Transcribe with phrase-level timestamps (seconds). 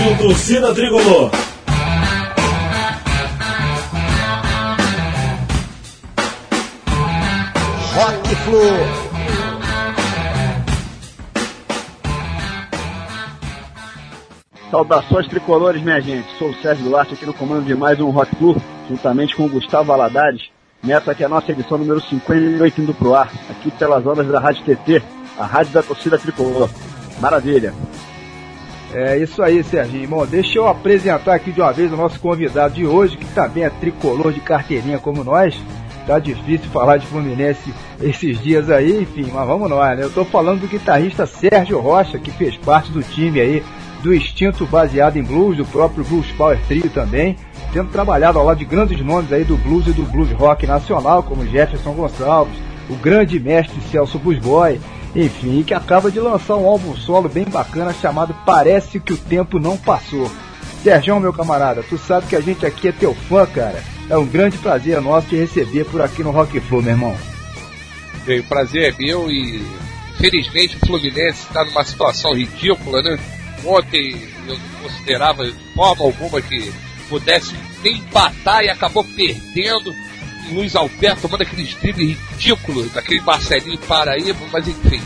[0.00, 1.30] Rádio Torcida Tricolor.
[7.94, 8.60] Rock Flu.
[14.70, 16.26] Saudações tricolores, minha gente.
[16.38, 18.56] Sou o Sérgio Duarte aqui no comando de mais um Rock Flu,
[18.88, 20.48] juntamente com o Gustavo Valadares.
[20.82, 24.40] Nessa que é a nossa edição número 58 indo pro ar, aqui pelas ondas da
[24.40, 25.02] Rádio TT,
[25.38, 26.70] a rádio da torcida tricolor.
[27.20, 27.74] Maravilha.
[28.92, 30.08] É isso aí, Serginho.
[30.08, 33.64] Bom, deixa eu apresentar aqui de uma vez o nosso convidado de hoje, que também
[33.64, 35.56] é tricolor de carteirinha como nós.
[36.06, 40.02] Tá difícil falar de Fluminense esses dias aí, enfim, mas vamos lá, né?
[40.02, 43.62] Eu tô falando do guitarrista Sérgio Rocha, que fez parte do time aí
[44.02, 47.36] do Instinto baseado em blues, do próprio Blues Power Trio também,
[47.72, 51.22] tendo trabalhado ao lado de grandes nomes aí do blues e do blues rock nacional,
[51.22, 52.56] como Jefferson Gonçalves,
[52.88, 54.80] o grande mestre Celso Busboy,
[55.14, 59.58] enfim, que acaba de lançar um álbum solo bem bacana chamado Parece que o Tempo
[59.58, 60.30] Não Passou.
[60.82, 63.82] Sérgio, meu camarada, tu sabe que a gente aqui é teu fã, cara.
[64.08, 67.16] É um grande prazer nosso te receber por aqui no Rock Flow, meu irmão.
[68.26, 69.62] O prazer é meu e
[70.14, 73.18] infelizmente o Fluminense está numa situação ridícula, né?
[73.64, 76.72] Ontem eu considerava de forma alguma que
[77.08, 79.92] pudesse empatar e acabou perdendo.
[80.50, 85.02] Luiz Alberto tomando aqueles dribles ridículos daquele Marcelinho Paraíba, mas enfim,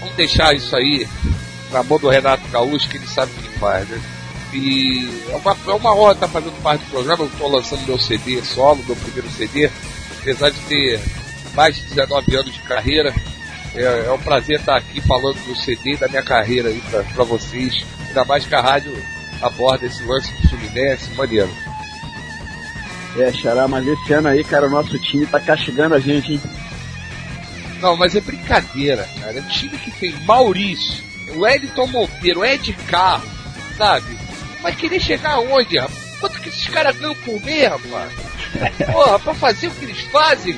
[0.00, 1.06] vamos deixar isso aí
[1.70, 4.00] na mão do Renato Gaúcho, que ele sabe o que faz, né?
[4.52, 7.24] E é uma, é uma honra estar fazendo parte do programa.
[7.24, 9.70] Eu estou lançando meu CD solo, meu primeiro CD,
[10.20, 11.00] apesar de ter
[11.54, 13.14] mais de 19 anos de carreira.
[13.74, 16.82] É, é um prazer estar aqui falando do CD da minha carreira aí
[17.14, 17.82] para vocês.
[18.08, 18.94] Ainda mais que a rádio
[19.40, 21.50] aborda esse lance do Fluminense, maneiro.
[23.16, 26.40] É, Xará, mas esse ano aí, cara, o nosso time tá castigando a gente, hein?
[27.80, 29.38] Não, mas é brincadeira, cara.
[29.38, 31.04] É um time que tem Maurício,
[31.34, 33.28] o Elton Monteiro, Ed Carro,
[33.76, 34.16] sabe?
[34.62, 36.12] Vai querer chegar aonde, rapaz?
[36.20, 38.12] Quanto que esses caras ganham por mês, rapaz?
[38.92, 40.56] Porra, pra fazer o que eles fazem,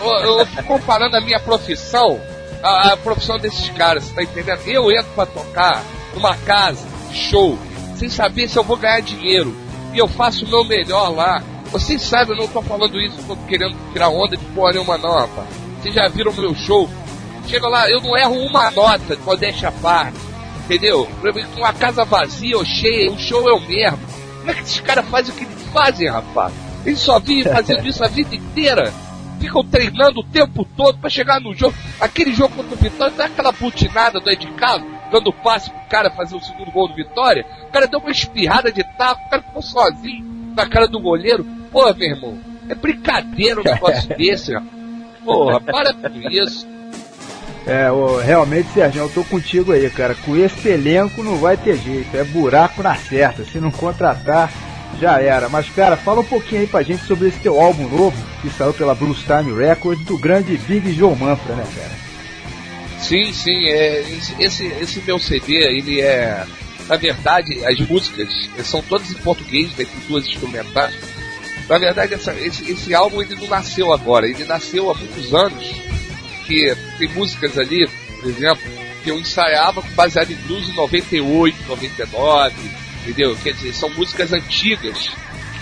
[0.00, 2.20] eu, eu fico comparando a minha profissão,
[2.62, 4.60] a, a, profissão desses caras, tá entendendo?
[4.66, 7.58] Eu entro pra tocar numa casa, show,
[7.96, 9.54] sem saber se eu vou ganhar dinheiro.
[9.92, 11.42] E eu faço o meu melhor lá.
[11.74, 15.12] Vocês sabem, eu não tô falando isso, tô querendo tirar onda de porra nenhuma não,
[15.12, 15.48] rapaz.
[15.82, 16.88] Vocês já viram o meu show?
[17.48, 20.16] Chega lá, eu não erro uma nota de modéstia à parte.
[20.64, 21.04] Entendeu?
[21.52, 23.98] Com uma casa vazia ou cheia, o show é o mesmo.
[24.38, 26.54] Como é que esses caras fazem o que eles fazem, rapaz?
[26.86, 28.94] Eles só vivem fazendo isso a vida inteira.
[29.40, 31.74] Ficam treinando o tempo todo para chegar no jogo.
[32.00, 36.08] Aquele jogo contra o Vitória, dá aquela butinada do Ed Carlos, dando passe pro cara
[36.12, 37.44] fazer o segundo gol do Vitória.
[37.64, 40.24] O cara deu uma espirrada de taco, o cara ficou sozinho
[40.54, 41.44] na cara do goleiro.
[41.74, 44.62] Pô, meu irmão, é brincadeira um negócio desse, ó.
[45.24, 46.64] Porra, para com isso.
[47.66, 50.14] É, ô, realmente, Sérgio, eu tô contigo aí, cara.
[50.14, 52.16] Com esse elenco não vai ter jeito.
[52.16, 53.42] É buraco na certa.
[53.44, 54.52] Se não contratar,
[55.00, 55.48] já era.
[55.48, 58.72] Mas, cara, fala um pouquinho aí pra gente sobre esse teu álbum novo, que saiu
[58.72, 63.00] pela Blues Time Records, do grande Big Joe Manfra, né, cara?
[63.00, 63.66] Sim, sim.
[63.66, 64.00] É,
[64.38, 66.44] esse, esse meu CD, ele é.
[66.86, 71.13] Na verdade, as músicas são todas em português, né, com duas instrumentais.
[71.68, 75.84] Na verdade, essa, esse, esse álbum ele não nasceu agora, ele nasceu há muitos anos
[76.44, 77.88] porque tem músicas ali,
[78.20, 78.62] por exemplo,
[79.02, 82.54] que eu ensaiava baseado em blues em 98, 99,
[83.02, 83.36] entendeu?
[83.42, 85.10] Quer dizer, são músicas antigas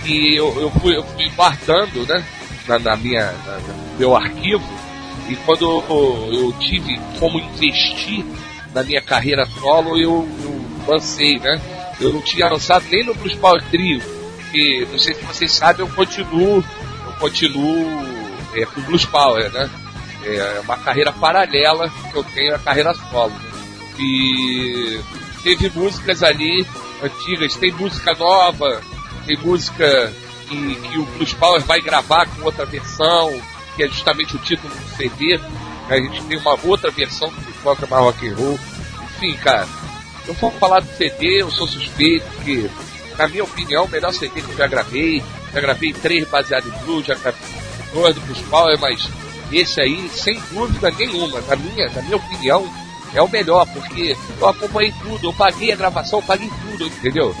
[0.03, 2.23] que eu, eu, fui, eu fui guardando, né,
[2.67, 4.63] na, na minha, na, no meu arquivo,
[5.29, 8.25] e quando eu, eu, tive como investir
[8.73, 11.61] na minha carreira solo, eu, eu lancei, né?
[12.01, 14.01] Eu não tinha lançado nem no Blues Power Trio,
[14.53, 16.63] que não sei se vocês sabem, eu continuo,
[17.07, 18.05] eu continuo
[18.53, 19.69] é, com Blues Power, né?
[20.25, 23.33] É uma carreira paralela que eu tenho a carreira solo.
[23.99, 25.01] E
[25.41, 26.65] teve músicas ali
[27.01, 28.81] antigas, tem música nova,
[29.25, 30.13] tem música
[30.47, 33.41] que, que o Blues Power vai gravar com outra versão,
[33.75, 35.39] que é justamente o título do CD.
[35.89, 38.59] A gente tem uma outra versão do Blues Power que é rock and roll.
[39.03, 39.67] Enfim, cara,
[40.27, 42.69] eu vou falar do CD, eu sou suspeito, porque,
[43.17, 45.23] na minha opinião, o melhor CD que eu já gravei.
[45.53, 47.41] Já gravei três baseados em blues, já gravei
[47.93, 49.07] dois do Blues Power, mas
[49.51, 52.67] esse aí, sem dúvida nenhuma, na minha, na minha opinião,
[53.13, 57.35] é o melhor, porque eu acompanhei tudo, eu paguei a gravação, eu paguei tudo, entendeu?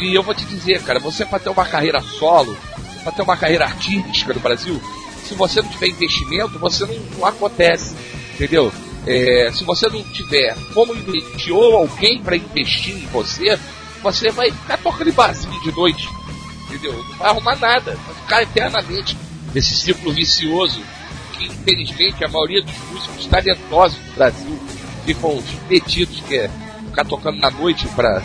[0.00, 2.56] E eu vou te dizer, cara, você para ter uma carreira solo,
[3.02, 4.80] para ter uma carreira artística no Brasil,
[5.24, 7.94] se você não tiver investimento, você não, não acontece,
[8.34, 8.72] entendeu?
[9.06, 13.58] É, se você não tiver como investir ou alguém para investir em você,
[14.02, 16.08] você vai ficar tocando em barzinho de noite,
[16.66, 16.92] entendeu?
[16.92, 19.16] Não vai arrumar nada, vai ficar eternamente
[19.54, 20.80] nesse ciclo vicioso
[21.32, 24.58] que infelizmente a maioria dos músicos talentosos do Brasil
[25.04, 26.50] ficam metidos, que é
[26.86, 28.22] ficar tocando na noite para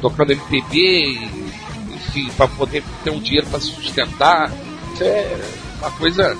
[0.00, 1.52] tocando MPB, e,
[1.94, 4.52] enfim, para poder ter um dinheiro para se sustentar.
[4.92, 5.40] Isso é
[5.80, 6.36] uma coisa.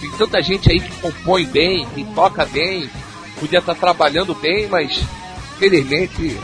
[0.00, 2.88] Tem tanta gente aí que compõe bem, que toca bem,
[3.38, 5.02] podia estar tá trabalhando bem, mas
[5.56, 6.38] infelizmente.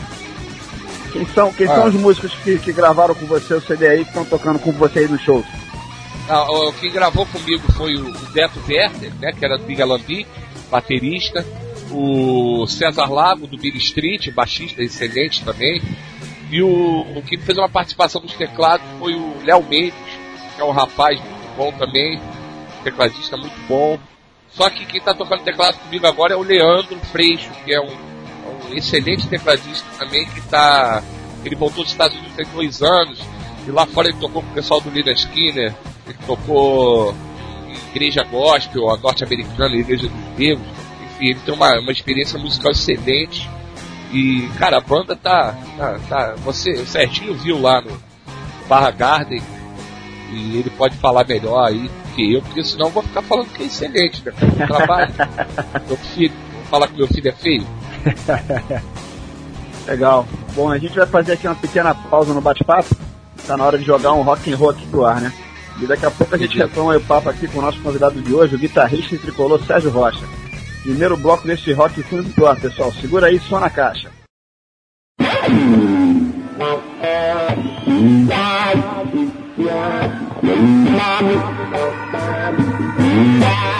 [1.17, 1.75] Quem são, quem ah.
[1.75, 4.71] são os músicos que, que gravaram com você o CD aí que estão tocando com
[4.71, 5.43] você aí no show?
[6.29, 10.27] Ah, o, quem gravou comigo foi o, Beto Werther, né, que era do Big Alambi,
[10.69, 11.45] baterista.
[11.89, 15.81] O César Lago, do Big Street, baixista excelente também.
[16.51, 19.93] E o, o que fez uma participação nos teclados foi o Léo Mendes,
[20.55, 22.21] que é um rapaz muito bom também,
[22.83, 23.97] tecladista muito bom.
[24.49, 28.16] Só que quem está tocando teclado comigo agora é o Leandro Freixo, que é um,
[28.69, 31.03] um excelente tecladista também, que está.
[31.43, 33.19] Ele voltou dos Estados Unidos tem dois anos,
[33.67, 35.75] e lá fora ele tocou com o pessoal do Lina Skinner,
[36.05, 37.13] ele tocou
[37.67, 40.67] em igreja gospel, a norte-americana, a igreja dos negros.
[41.05, 43.49] Enfim, ele tem uma, uma experiência musical excelente.
[44.11, 45.53] E, cara, a banda tá.
[45.77, 48.01] tá, tá você, o Serginho viu lá no
[48.67, 49.41] Barra Garden.
[50.31, 53.63] E ele pode falar melhor aí que eu, porque senão eu vou ficar falando que
[53.63, 54.33] é excelente, né?
[54.59, 55.13] Eu trabalho.
[55.87, 57.67] meu filho, vou falar que meu filho é feio.
[59.87, 60.27] Legal.
[60.53, 62.95] Bom, a gente vai fazer aqui uma pequena pausa no bate-papo.
[63.45, 65.31] Tá na hora de jogar um rock and roll aqui pro ar, né?
[65.79, 68.33] E daqui a pouco a gente retoma o papo aqui com o nosso convidado de
[68.33, 70.25] hoje, o guitarrista e tricolor Sérgio Rocha.
[70.81, 72.91] Primeiro bloco desse rock fundo do ar, pessoal.
[72.93, 74.09] Segura aí, só na caixa.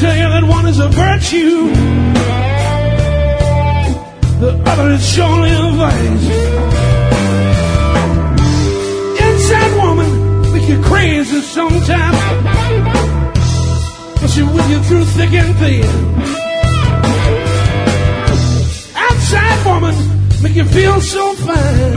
[0.00, 1.74] tell you that one is a virtue,
[4.38, 6.26] the other is surely a vice.
[9.26, 12.16] Inside woman make you crazy sometimes,
[14.20, 15.90] but she with you through thick and thin.
[18.94, 19.96] Outside woman
[20.42, 21.94] make you feel so fine,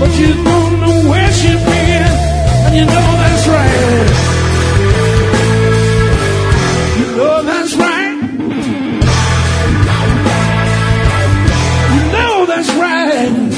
[0.00, 2.10] but you don't know where she's been,
[2.64, 4.31] and you know that's right.
[7.14, 8.16] Oh, that's right.
[11.92, 13.51] You know that's right.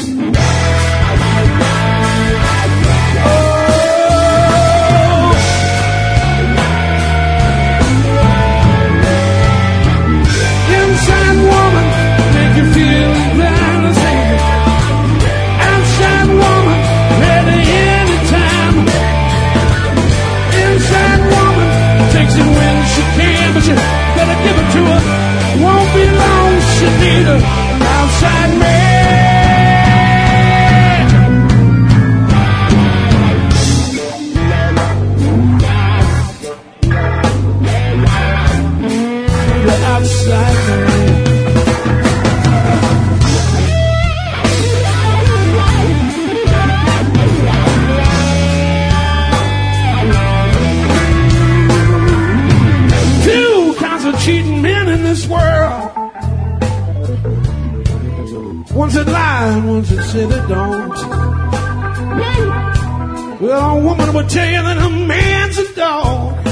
[64.15, 66.45] Would tell you that a man's a dog.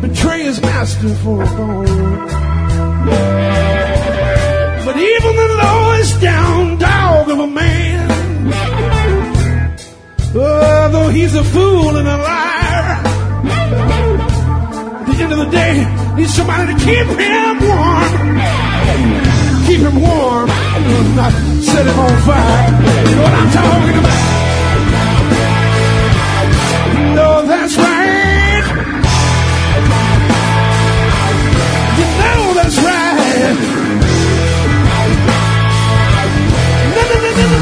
[0.00, 1.84] Betray his master for a bone.
[4.86, 8.08] But even the lowest down dog of a man,
[10.34, 13.02] oh, though he's a fool and a liar,
[15.00, 15.84] at the end of the day,
[16.16, 18.38] needs somebody to keep him warm.
[19.66, 20.48] Keep him warm,
[21.14, 22.70] not set him on fire.
[23.06, 24.33] You know what I'm talking about?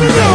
[0.09, 0.32] No,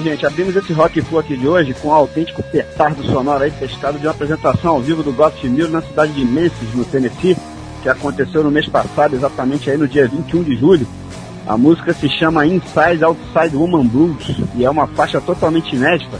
[0.00, 3.98] gente, abrimos esse Rock Flu aqui de hoje com um autêntico petardo sonoro aí pescado
[3.98, 7.36] de uma apresentação ao vivo do Ghost Mill na cidade de Memphis, no Tennessee,
[7.82, 10.86] que aconteceu no mês passado, exatamente aí no dia 21 de julho.
[11.46, 16.18] A música se chama Inside Outside Woman Blues e é uma faixa totalmente inédita.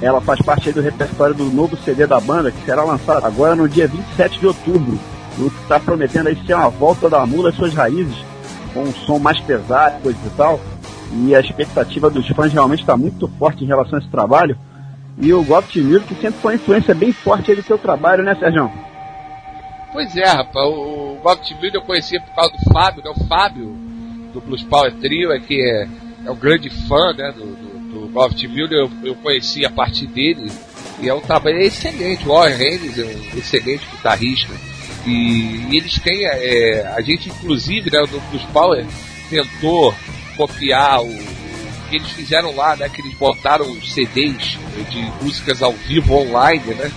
[0.00, 3.68] Ela faz parte do repertório do novo CD da banda, que será lançado agora no
[3.68, 4.98] dia 27 de outubro.
[5.38, 8.16] O que está prometendo aí ser uma volta da mula às suas raízes,
[8.72, 10.58] com um som mais pesado, coisa e tal.
[11.12, 14.56] E a expectativa dos fãs realmente está muito forte em relação a esse trabalho.
[15.18, 18.34] E o Gopt Music que sempre foi uma influência bem forte do seu trabalho, né,
[18.36, 18.70] Sérgio?
[19.92, 20.66] Pois é, rapaz.
[20.66, 23.10] O Gopt Music eu conhecia por causa do Fábio, né?
[23.10, 23.90] O Fábio
[24.32, 25.88] do Blues Power Trio, é que é,
[26.24, 30.50] é um grande fã né, do, do, do Miller, eu, eu conheci a partir dele,
[31.00, 34.52] e é um trabalho excelente, o Warren Haynes é um excelente guitarrista,
[35.06, 38.86] e, e eles têm, é, a gente inclusive, né, do Blues Power,
[39.28, 39.94] tentou
[40.40, 41.18] copiar o
[41.90, 44.56] que eles fizeram lá, né, que eles botaram CDs
[44.88, 46.90] de músicas ao vivo online, né,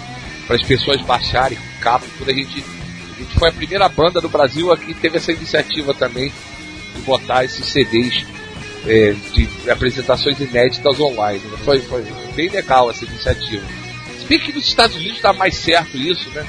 [0.47, 2.63] para as pessoas baixarem com capa, quando a gente
[3.15, 6.31] a gente foi a primeira banda do Brasil aqui teve essa iniciativa também
[6.95, 8.25] de botar esses CDs
[8.87, 11.39] é, de apresentações inéditas online.
[11.39, 11.57] Né?
[11.63, 12.03] Foi, foi
[12.35, 13.65] bem legal essa iniciativa.
[14.19, 16.45] Se bem que nos Estados Unidos dá mais certo isso, né?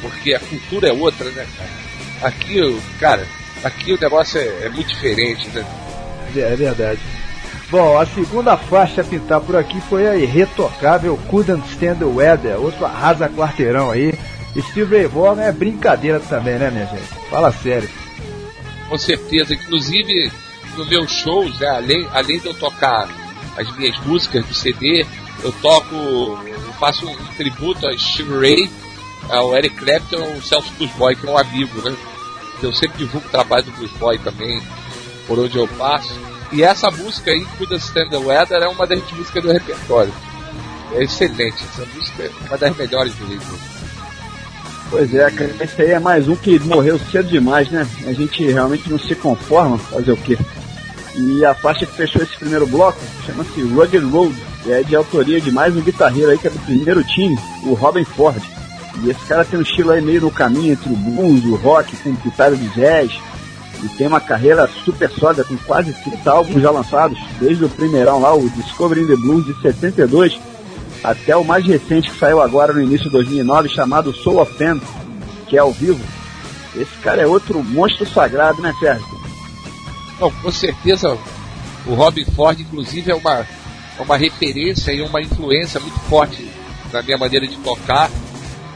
[0.00, 2.30] Porque a cultura é outra, né, cara?
[2.30, 3.26] Aqui, cara,
[3.64, 5.64] aqui o negócio é, é muito diferente, né?
[6.34, 7.00] É, é verdade.
[7.70, 12.60] Bom, a segunda faixa a pintar por aqui foi a irretocável Couldn't Stand the Weather,
[12.60, 14.14] outro arrasa quarteirão aí.
[14.70, 17.28] Steve Ray Vaughan é brincadeira também, né, minha gente?
[17.28, 17.88] Fala sério
[18.88, 19.54] com certeza.
[19.54, 20.30] Inclusive,
[20.76, 23.08] nos meus shows, né, além, além de eu tocar
[23.56, 25.06] as minhas músicas do CD,
[25.42, 28.70] eu toco, eu faço um tributo a Steve Ray,
[29.28, 31.96] ao Eric Clapton ao Celso Blues Boy, que é um amigo, né?
[32.62, 34.62] Eu sempre divulgo o trabalho do Blues Boy também,
[35.26, 36.14] por onde eu passo.
[36.52, 40.12] E essa música Couldn't Stand the Weather, é uma das músicas do repertório.
[40.92, 43.58] É excelente, essa música é uma das melhores do livro.
[44.88, 47.86] Pois é, cara, esse aí é mais um que morreu cedo demais, né?
[48.06, 50.38] A gente realmente não se conforma, fazer o quê?
[51.16, 55.40] E a faixa que fechou esse primeiro bloco chama-se Rugged Road, e é de autoria
[55.40, 58.40] de mais um guitarreiro aí que é do primeiro time, o Robin Ford.
[59.02, 61.96] E esse cara tem um estilo aí meio no caminho entre o blues, o rock,
[61.96, 63.12] com guitarra de jazz,
[63.82, 68.20] e tem uma carreira super sólida, com quase 30 álbuns já lançados, desde o primeirão
[68.20, 70.38] lá, o Discovering the Blues de 72,
[71.04, 74.52] até o mais recente que saiu agora no início de 2009, chamado Soul of
[75.46, 76.02] que é ao vivo.
[76.74, 79.06] Esse cara é outro monstro sagrado, né, Sérgio?
[80.20, 81.16] Não, com certeza
[81.86, 83.46] o Robin Ford, inclusive, é uma,
[83.98, 86.50] é uma referência e uma influência muito forte
[86.92, 88.10] na minha maneira de tocar,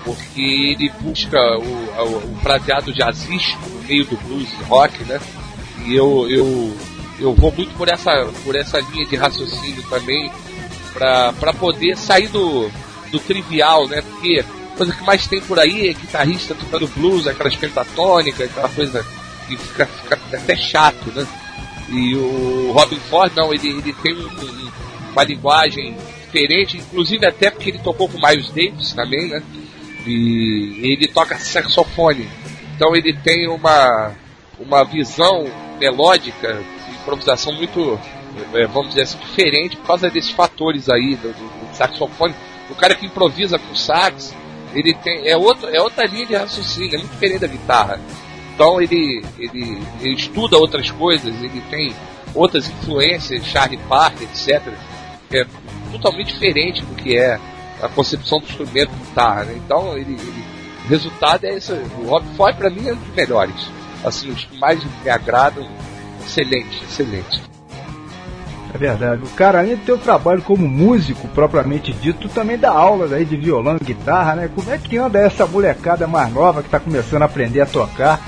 [0.04, 5.20] porque ele busca o, o, o prateado jazzístico meio do blues e rock, né?
[5.84, 6.76] E eu, eu,
[7.18, 10.30] eu vou muito por essa, por essa linha de raciocínio também,
[10.94, 12.70] para poder sair do,
[13.10, 14.00] do trivial, né?
[14.02, 18.68] Porque a coisa que mais tem por aí é guitarrista tocando blues, aquelas pentatônicas, aquela
[18.68, 19.04] coisa
[19.48, 21.26] que fica, fica até chato, né?
[21.88, 24.70] E o Robin Ford, não, ele, ele tem um,
[25.10, 29.42] uma linguagem diferente, inclusive até porque ele tocou com Miles Davis também, né?
[30.06, 32.28] E ele toca saxofone.
[32.80, 34.14] Então ele tem uma,
[34.58, 35.44] uma visão
[35.78, 38.00] melódica, improvisação muito
[38.54, 42.34] é, vamos dizer assim, diferente por causa desses fatores aí do, do, saxofone.
[42.70, 44.34] O cara que improvisa com sax,
[44.72, 48.00] ele tem é, outro, é outra linha de raciocínio, é muito diferente da guitarra.
[48.54, 51.94] Então ele, ele, ele estuda outras coisas, ele tem
[52.34, 54.72] outras influências, Charlie Parker, etc.
[55.30, 55.44] É
[55.92, 57.38] totalmente diferente do que é
[57.82, 59.44] a concepção do instrumento de guitarra.
[59.44, 59.60] Né?
[59.66, 60.49] Então ele, ele,
[60.88, 61.72] resultado é esse.
[61.72, 63.70] O Rob Foy para mim é um dos melhores.
[64.04, 65.68] Assim, os que mais me agradam,
[66.24, 67.50] excelente, excelente.
[68.72, 69.22] É verdade.
[69.24, 73.24] O cara, além de ter o trabalho como músico propriamente dito, também dá aulas aí
[73.24, 74.50] de violão, guitarra, né?
[74.54, 78.20] Como é que anda essa molecada mais nova que está começando a aprender a tocar?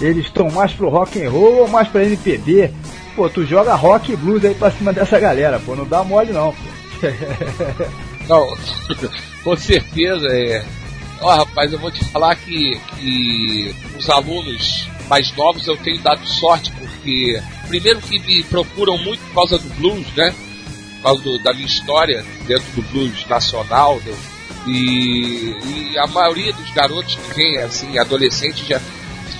[0.00, 2.70] Eles estão mais pro rock and roll ou mais pra MPB?
[3.14, 6.32] Pô, tu joga rock e blues aí pra cima dessa galera, pô, não dá mole
[6.32, 6.58] não, pô.
[8.28, 8.46] não,
[9.42, 10.62] com certeza é.
[11.20, 16.00] Ó, oh, rapaz, eu vou te falar que, que os alunos mais novos eu tenho
[16.02, 20.34] dado sorte, porque primeiro que me procuram muito por causa do blues, né?
[20.96, 24.00] Por causa do, da minha história dentro do blues nacional.
[24.04, 24.14] Né?
[24.66, 28.80] E, e, a maioria dos garotos que vêm, assim, adolescentes, já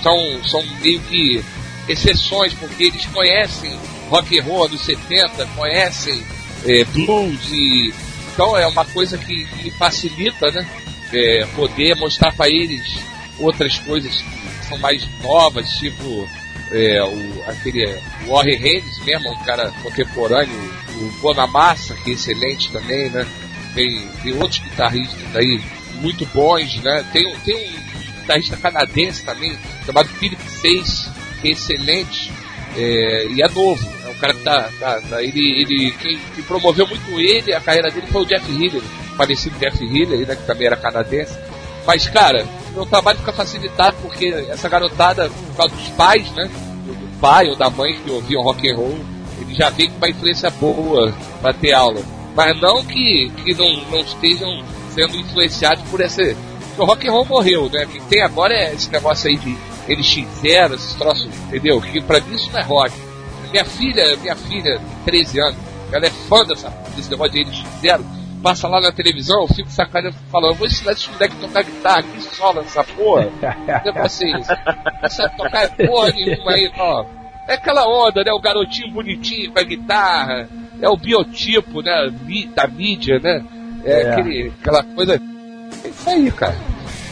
[0.01, 1.43] são, são meio que
[1.87, 3.77] exceções, porque eles conhecem
[4.09, 6.23] rock and roll dos 70, conhecem
[6.65, 7.93] é, blues e
[8.33, 10.67] então é uma coisa que, que facilita, né?
[11.13, 12.97] É, poder mostrar para eles
[13.39, 16.27] outras coisas que são mais novas, tipo
[16.71, 20.53] é, o, aquele Warren Haynes mesmo, um cara contemporâneo,
[20.99, 23.25] o Bonamassa, que é excelente também, né?
[23.73, 25.61] Tem, tem outros guitarristas aí
[26.01, 27.05] muito bons, né?
[27.13, 31.09] Tem, tem um guitarrista canadense também, chamado Philip Seis,
[31.41, 32.31] que é excelente
[32.75, 33.87] é, e é novo.
[34.05, 34.69] É um cara que tá.
[34.79, 38.51] tá, tá ele, ele, quem, quem, promoveu muito ele, a carreira dele foi o Jeff
[38.51, 38.83] Healy,
[39.17, 41.37] falecido Jeff Healy, né, que também era canadense.
[41.85, 46.49] Mas, cara, meu trabalho fica facilitado porque essa garotada, por causa dos pais, né?
[46.85, 48.99] Do pai ou da mãe que ouviam rock and roll,
[49.41, 52.01] ele já vem com uma influência boa para ter aula.
[52.35, 56.35] Mas não que, que não, não estejam sendo influenciados por esse.
[56.77, 57.85] O rock and roll morreu, né?
[57.85, 61.81] O que tem agora é esse negócio aí de NX0, esses troços, entendeu?
[61.81, 62.93] Que pra mim isso não é rock.
[63.49, 65.57] Minha filha, minha filha, 13 anos,
[65.91, 68.16] ela é fã dessa, desse negócio de NX0.
[68.41, 72.03] Passa lá na televisão, eu fico sacaneando falando, vou ensinar esse moleque a tocar guitarra,
[72.03, 73.29] que sola nessa porra.
[73.83, 74.31] Negócio assim,
[75.01, 77.05] não sabe tocar porra nenhuma aí, ó.
[77.47, 78.31] É aquela onda, né?
[78.31, 80.49] O garotinho bonitinho com a guitarra,
[80.81, 82.11] é o biotipo, né?
[82.53, 83.43] Da mídia, né?
[83.83, 84.11] É, é.
[84.11, 85.21] Aquele, aquela coisa.
[85.83, 86.57] É isso aí, cara.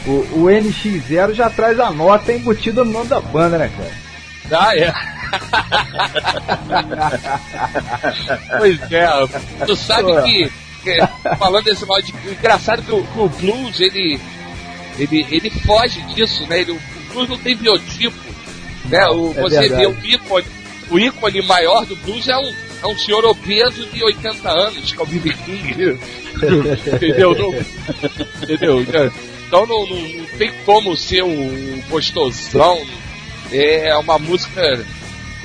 [0.06, 4.06] O, o NX0 já traz a nota embutida no nome da banda, né, cara?
[4.52, 4.94] Ah, é.
[8.58, 9.08] pois é,
[9.66, 10.52] tu sabe que,
[11.38, 12.12] falando desse mal de.
[12.30, 14.20] Engraçado que o, que o, blues ele,
[14.98, 16.60] ele, ele foge disso, né?
[16.60, 16.80] Ele, o
[17.12, 18.16] blues não tem biotipo.
[18.86, 19.06] Né?
[19.08, 19.82] O, é você verdade.
[19.82, 20.46] vê o ícone,
[20.90, 24.98] o ícone maior do blues é um, é um senhor obeso de 80 anos, que
[24.98, 25.34] é o B.B.
[25.44, 25.98] King.
[26.94, 27.34] entendeu?
[27.34, 27.54] Não,
[28.42, 28.82] entendeu?
[29.46, 32.84] Então não, não, não, tem como ser um gostosão.
[33.52, 34.60] É uma música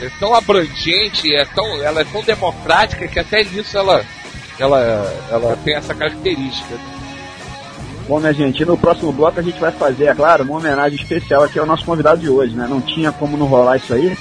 [0.01, 4.03] é tão abrangente, é tão, ela é tão democrática que até nisso ela,
[4.59, 4.79] ela,
[5.29, 6.75] ela tem essa característica.
[8.07, 11.43] Bom, minha gente, no próximo bloco a gente vai fazer, é claro, uma homenagem especial
[11.43, 12.67] aqui ao nosso convidado de hoje, né?
[12.69, 14.17] Não tinha como não rolar isso aí.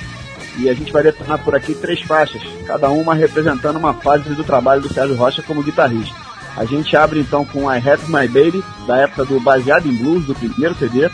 [0.58, 4.44] E a gente vai detonar por aqui três faixas, cada uma representando uma fase do
[4.44, 6.14] trabalho do Sérgio Rocha como guitarrista.
[6.56, 10.26] A gente abre então com I Have My Baby, da época do Baseado em Blues,
[10.26, 11.08] do primeiro CD.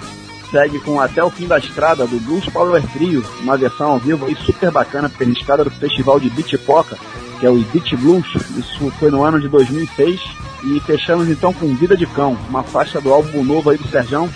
[0.57, 4.25] Segue com Até o Fim da Estrada, do Blues Power Trio, uma versão ao vivo
[4.25, 6.57] aí super bacana, perniscada do festival de Beach
[7.39, 8.27] que é o Beach Blues.
[8.57, 10.19] Isso foi no ano de 2006.
[10.65, 14.31] E fechamos então com Vida de Cão, uma faixa do álbum novo aí do Serjão,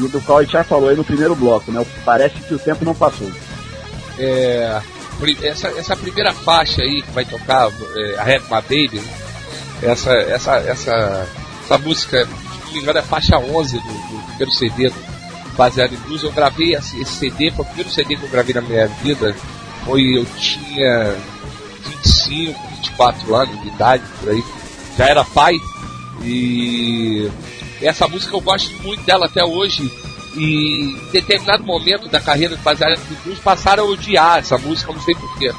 [0.00, 1.86] e do qual a gente já falou aí no primeiro bloco, né?
[2.04, 3.30] Parece que o tempo não passou.
[4.18, 4.82] É,
[5.44, 9.12] essa, essa primeira faixa aí que vai tocar, é, a Have My Baby, né?
[9.82, 11.28] essa, essa, essa,
[11.64, 14.92] essa música, se não me engano, é a faixa 11 do, do primeiro CD,
[15.56, 16.22] baseado em blues.
[16.22, 19.34] Eu gravei esse, CD, foi o primeiro CD que eu gravei na minha vida.
[19.84, 21.16] Foi, eu tinha
[22.02, 24.44] 25, 24 anos de idade, por aí.
[24.96, 25.54] Já era pai.
[26.22, 27.30] E
[27.80, 29.90] essa música eu gosto muito dela até hoje.
[30.34, 34.92] E em determinado momento da carreira do Baseado em Blues passaram a odiar essa música,
[34.92, 35.52] não sei porquê.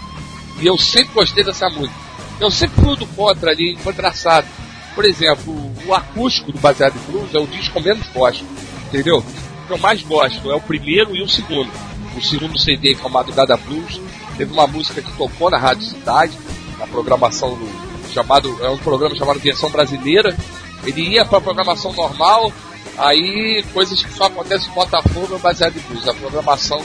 [0.60, 1.94] E eu sempre gostei dessa música.
[2.40, 4.48] Eu sempre fui do contra ali, foi engraçado.
[4.96, 5.54] Por exemplo,
[5.86, 8.46] o acústico do Baseado em Blues é o disco menos gosto,
[8.88, 9.24] entendeu?
[9.64, 11.72] O que eu mais gosto é o primeiro e o segundo.
[12.18, 14.00] O segundo CD, que é o Madrugada Blues,
[14.38, 16.38] teve uma música que tocou na Rádio Cidade,
[16.78, 20.38] na programação do, chamado, é um programa chamado Versão Brasileira.
[20.86, 22.52] Ele ia para a programação normal,
[22.98, 26.08] aí coisas que só acontecem no Botafogo é baseado em blues.
[26.08, 26.84] A programação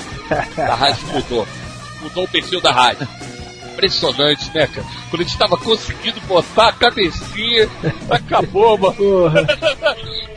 [0.57, 1.49] da rádio mudou.
[2.01, 3.09] Mudou o perfil da rádio
[3.79, 4.87] impressionante, né, cara?
[5.09, 7.69] Quando a gente tava conseguindo botar a cabecinha,
[8.11, 8.97] acabou, mano.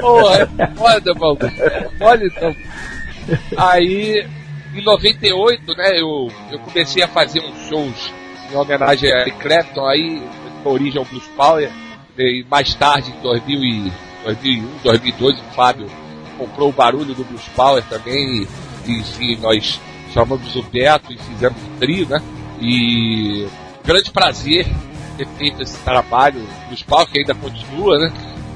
[0.00, 0.50] Porra.
[0.58, 1.38] É foda, mano.
[2.00, 2.56] Olha então.
[3.56, 4.26] Aí,
[4.74, 8.12] em 98, né, eu, eu comecei a fazer uns shows
[8.50, 10.22] em homenagem a Eric Clapton, aí,
[10.64, 11.70] origem ao Blues Power,
[12.18, 13.92] e mais tarde, em 2000
[14.24, 15.90] 2001, 2002, o Fábio
[16.38, 18.46] comprou o barulho do Blues Power também,
[18.86, 19.80] e, enfim, nós
[20.12, 22.20] chamamos o Beto e fizemos um trio, né?
[22.60, 23.46] E
[23.84, 24.66] grande prazer
[25.16, 28.12] ter feito esse trabalho Blues Power, que ainda continua, né?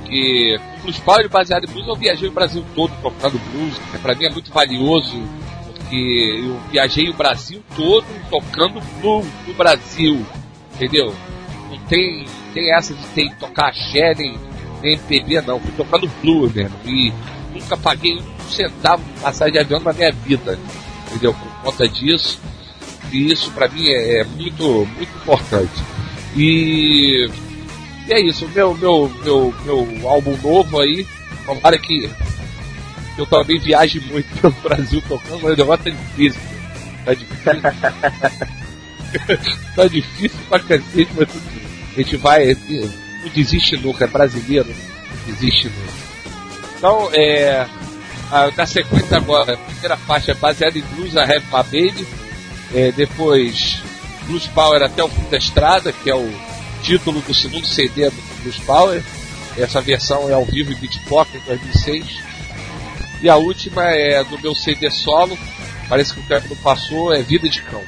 [0.06, 3.78] Que o Blues Power baseado em blues, eu viajei o Brasil todo tocando blues.
[4.00, 5.22] Para mim é muito valioso,
[5.66, 10.24] porque eu viajei o Brasil todo tocando blues no Brasil,
[10.74, 11.14] entendeu?
[11.70, 14.38] Não tem, tem essa de ter tocar axé, nem,
[14.82, 15.58] nem MPB, não.
[15.58, 16.76] Fui tocando blues mesmo.
[16.84, 17.12] E
[17.52, 20.58] nunca paguei um centavo de passagem de avião na minha vida,
[21.06, 21.34] entendeu?
[21.34, 22.40] Por conta disso.
[23.12, 25.82] E isso para mim é, é, muito, muito importante.
[26.36, 27.28] E,
[28.08, 31.06] e é isso, meu, meu, meu, meu álbum novo aí,
[31.44, 32.08] tomara que
[33.18, 36.40] eu também viaje muito pelo Brasil tocando, mas o negócio tá difícil.
[37.04, 37.62] Tá difícil.
[39.74, 42.54] tá difícil pra cacete, mas a gente vai.
[42.54, 45.92] Não desiste nunca, é brasileiro, não desiste nunca.
[46.76, 47.66] Então, é.
[48.30, 52.06] A, na sequência agora, a primeira faixa é baseada em blues, a Have My Baby.
[52.74, 53.80] É, depois
[54.26, 56.28] Blues Power até o fim da estrada, que é o
[56.86, 59.02] título do segundo CD do Blues Power.
[59.58, 62.20] Essa versão é ao vivo em Beatport em 2006.
[63.20, 65.36] E a última é do meu CD solo,
[65.88, 67.82] parece que o tempo não passou, é Vida de Cão.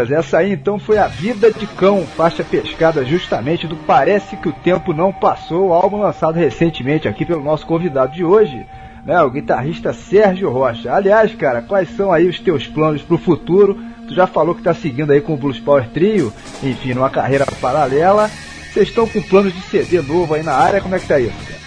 [0.00, 4.48] Beleza, essa aí então foi a Vida de Cão, faixa pescada justamente do Parece que
[4.48, 8.64] o Tempo Não Passou, álbum lançado recentemente aqui pelo nosso convidado de hoje,
[9.04, 10.90] né, o guitarrista Sérgio Rocha.
[10.90, 13.78] Aliás, cara, quais são aí os teus planos para o futuro?
[14.08, 16.32] Tu já falou que tá seguindo aí com o Blues Power Trio,
[16.62, 18.30] enfim, numa carreira paralela.
[18.72, 21.36] Vocês estão com planos de CD novo aí na área, como é que tá isso?
[21.46, 21.60] Cara?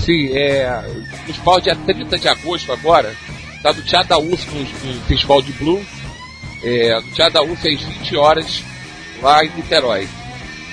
[0.00, 0.84] Sim, é.
[1.44, 3.14] Power dia 30 de agosto agora,
[3.62, 6.01] tá do Teatro da USP, um, festival de blues.
[6.62, 8.64] É, no Teatro da USP às 20 horas,
[9.20, 10.08] lá em Niterói.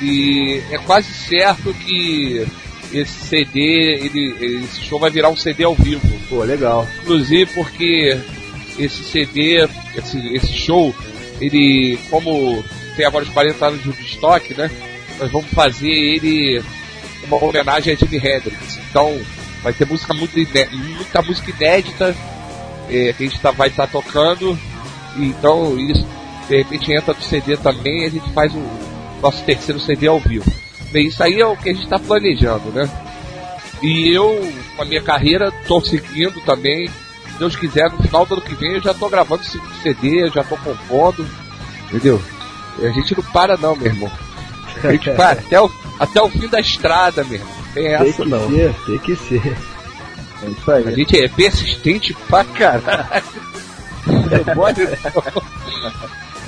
[0.02, 2.46] E é quase certo que
[2.94, 6.08] esse CD, ele, esse show vai virar um CD ao vivo.
[6.30, 6.88] Pô, legal.
[7.02, 8.18] Inclusive porque
[8.78, 10.96] esse CD, esse, esse show,
[11.42, 12.64] ele, como
[12.96, 14.70] tem agora os 40 anos de estoque, né?
[15.20, 16.64] Nós vamos fazer ele
[17.24, 18.80] uma homenagem a Jimi Hendrix.
[18.90, 19.20] Então,
[19.62, 22.16] vai ter música muito muita música inédita
[22.90, 24.58] é, que a gente tá, vai estar tá tocando.
[25.26, 26.06] Então, isso
[26.48, 28.64] de repente entra no CD também e a gente faz o
[29.22, 30.52] nosso terceiro CD ao vivo.
[30.92, 32.90] Bem, isso aí é o que a gente está planejando, né?
[33.82, 36.88] E eu, com a minha carreira, estou seguindo também.
[36.88, 40.28] Se Deus quiser, no final do ano que vem eu já estou gravando esse CD,
[40.30, 41.26] já estou compondo.
[41.86, 42.22] Entendeu?
[42.80, 44.12] E a gente não para não, meu irmão.
[44.84, 47.54] A gente para até o, até o fim da estrada, meu irmão.
[47.74, 48.50] Tem essa tem que não.
[48.50, 49.58] Ser, tem que ser.
[50.42, 50.88] É isso aí.
[50.88, 53.24] A gente é persistente pra caralho.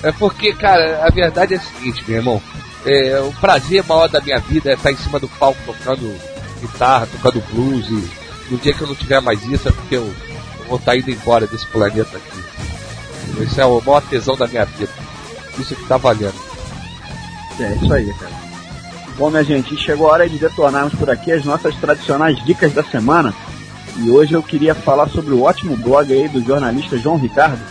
[0.04, 2.42] É porque, cara, a verdade é a seguinte, meu irmão.
[2.86, 6.16] É, o prazer maior da minha vida é estar em cima do palco tocando
[6.60, 7.88] guitarra, tocando blues.
[7.90, 8.10] E
[8.52, 10.06] no dia que eu não tiver mais isso é porque eu,
[10.60, 13.44] eu vou estar indo embora desse planeta aqui.
[13.44, 14.92] Esse é o maior tesão da minha vida.
[15.60, 16.34] Isso que tá valendo.
[17.60, 18.32] É isso aí, cara.
[19.18, 22.84] Bom, minha gente, chegou a hora de detornarmos por aqui as nossas tradicionais dicas da
[22.84, 23.34] semana.
[23.98, 27.62] E hoje eu queria falar sobre o ótimo blog aí do jornalista João Ricardo.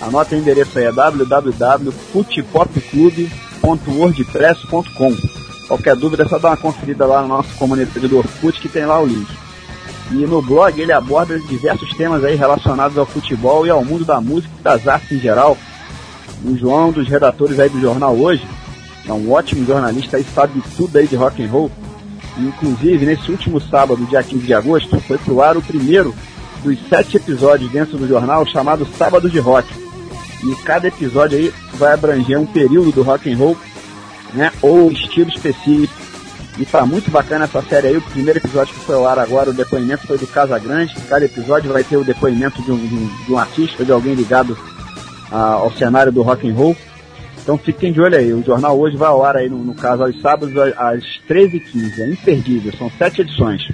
[0.00, 5.16] Anota o endereço aí, é www.futipopclube.com www.wordpress.com.
[5.68, 8.84] Qualquer dúvida é só dar uma conferida lá no nosso comunidade do Orkut que tem
[8.84, 9.28] lá o link.
[10.10, 14.20] E no blog ele aborda diversos temas aí relacionados ao futebol e ao mundo da
[14.20, 15.56] música e das artes em geral.
[16.44, 18.44] O João, um dos redatores aí do jornal hoje,
[19.06, 21.70] é um ótimo jornalista aí, sabe tudo aí de rock and roll.
[22.38, 26.14] Inclusive, nesse último sábado, dia 15 de agosto, foi pro ar o primeiro
[26.62, 29.68] dos sete episódios dentro do jornal chamado Sábado de Rock
[30.42, 33.56] e cada episódio aí vai abranger um período do rock and roll,
[34.32, 36.00] né, ou estilo específico.
[36.58, 37.96] E tá muito bacana essa série aí.
[37.96, 40.94] O primeiro episódio que foi ao ar agora, o depoimento foi do Casa Grande.
[41.08, 44.14] Cada episódio vai ter o depoimento de um, de um, de um artista, de alguém
[44.14, 44.58] ligado
[45.30, 46.76] a, ao cenário do rock and roll.
[47.50, 48.32] Então fiquem de olho aí.
[48.32, 51.98] O jornal hoje vai ao ar aí, no, no caso, aos sábados, às 13h15.
[51.98, 53.68] É imperdível, são sete edições.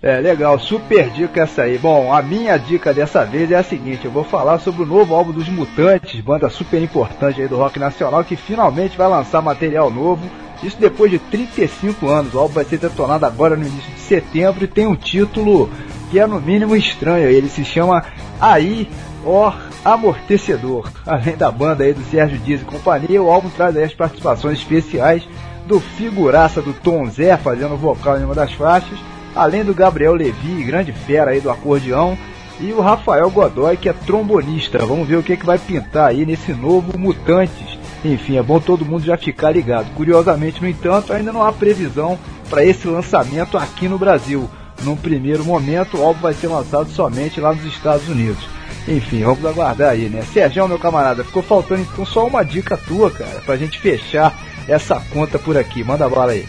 [0.00, 1.76] É, legal, super dica essa aí.
[1.76, 5.12] Bom, a minha dica dessa vez é a seguinte: eu vou falar sobre o novo
[5.12, 9.90] álbum dos Mutantes, banda super importante aí do rock nacional, que finalmente vai lançar material
[9.90, 10.30] novo.
[10.62, 12.32] Isso depois de 35 anos.
[12.32, 15.68] O álbum vai ser detonado agora no início de setembro e tem um título
[16.12, 17.28] que é no mínimo estranho.
[17.28, 18.04] Ele se chama
[18.40, 18.88] Aí
[19.26, 19.54] Or
[19.84, 20.90] Amortecedor.
[21.04, 24.58] Além da banda aí do Sérgio Dias e companhia, o álbum traz aí as participações
[24.58, 25.28] especiais
[25.66, 28.98] do figuraça do Tom Zé fazendo vocal em uma das faixas
[29.36, 32.16] além do Gabriel Levi, grande fera aí do acordeão,
[32.58, 34.78] e o Rafael Godoy, que é trombonista.
[34.78, 37.78] Vamos ver o que, é que vai pintar aí nesse novo Mutantes.
[38.02, 39.92] Enfim, é bom todo mundo já ficar ligado.
[39.94, 42.18] Curiosamente, no entanto, ainda não há previsão
[42.48, 44.48] para esse lançamento aqui no Brasil.
[44.82, 48.55] Num primeiro momento, o álbum vai ser lançado somente lá nos Estados Unidos.
[48.88, 50.22] Enfim, vamos aguardar aí, né?
[50.32, 54.36] Sérgio, meu camarada, ficou faltando então só uma dica tua, cara, pra gente fechar
[54.68, 55.82] essa conta por aqui.
[55.82, 56.46] Manda a bola aí.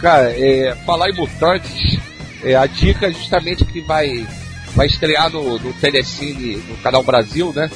[0.00, 1.98] Cara, é, falar em Mutantes,
[2.42, 4.26] é, a dica é justamente que vai,
[4.74, 7.70] vai estrear no, no Telecine, no Canal Brasil, né?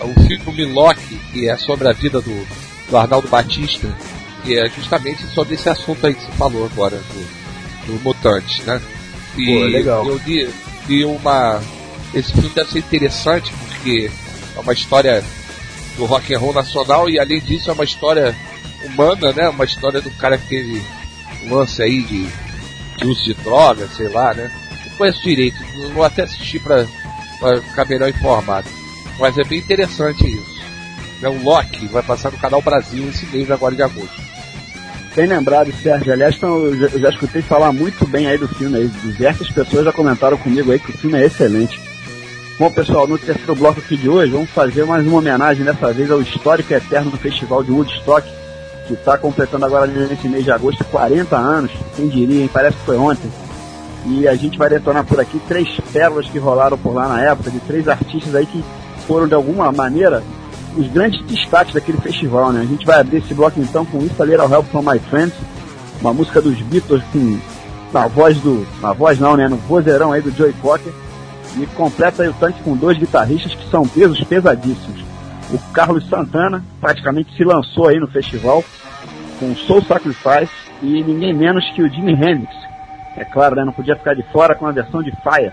[0.00, 2.46] O filme Loki, que é sobre a vida do,
[2.88, 3.88] do Arnaldo Batista,
[4.42, 8.80] que é justamente sobre esse assunto aí que você falou agora, do, do Mutantes, né?
[9.36, 10.06] E Pô, legal.
[10.06, 10.48] eu li,
[10.88, 11.60] li uma.
[12.16, 14.10] Esse filme deve ser interessante porque
[14.56, 15.22] é uma história
[15.98, 18.34] do rock and roll nacional e além disso é uma história
[18.82, 19.48] humana, né?
[19.50, 20.82] Uma história do cara que teve
[21.46, 22.26] lance aí de,
[22.96, 24.50] de uso de drogas, sei lá, né?
[24.86, 25.58] Não conheço direito,
[25.92, 26.86] vou até assistir para
[27.60, 28.66] ficar melhor informado.
[29.18, 30.56] Mas é bem interessante isso.
[31.22, 34.22] É um Loki, vai passar no canal Brasil esse mês agora de agosto.
[35.14, 36.14] Bem lembrado, Sérgio.
[36.14, 38.88] Aliás, então, eu, já, eu já escutei falar muito bem aí do filme aí.
[38.88, 41.85] Diversas pessoas já comentaram comigo aí que o filme é excelente.
[42.58, 46.10] Bom, pessoal, no terceiro bloco aqui de hoje, vamos fazer mais uma homenagem dessa vez
[46.10, 48.26] ao histórico eterno do Festival de Woodstock,
[48.86, 52.50] que está completando agora nesse mês de agosto 40 anos, quem diria, hein?
[52.50, 53.30] Parece que foi ontem.
[54.06, 57.50] E a gente vai detonar por aqui três pérolas que rolaram por lá na época,
[57.50, 58.64] de três artistas aí que
[59.06, 60.22] foram de alguma maneira
[60.78, 62.62] os grandes destaques daquele festival, né?
[62.62, 65.34] A gente vai abrir esse bloco então com If Little Help From My Friends,
[66.00, 67.38] uma música dos Beatles com
[67.92, 68.66] na voz do.
[68.80, 69.46] Na voz não, né?
[69.46, 70.92] No vozeirão aí do Joey Cocker.
[71.56, 75.04] E completa aí o tanque com dois guitarristas que são pesos pesadíssimos.
[75.50, 78.64] O Carlos Santana praticamente se lançou aí no festival
[79.38, 80.52] com Soul Sacrifice
[80.82, 82.54] e ninguém menos que o Jimi Hendrix.
[83.16, 83.64] É claro, né?
[83.64, 85.52] Não podia ficar de fora com a versão de Fire.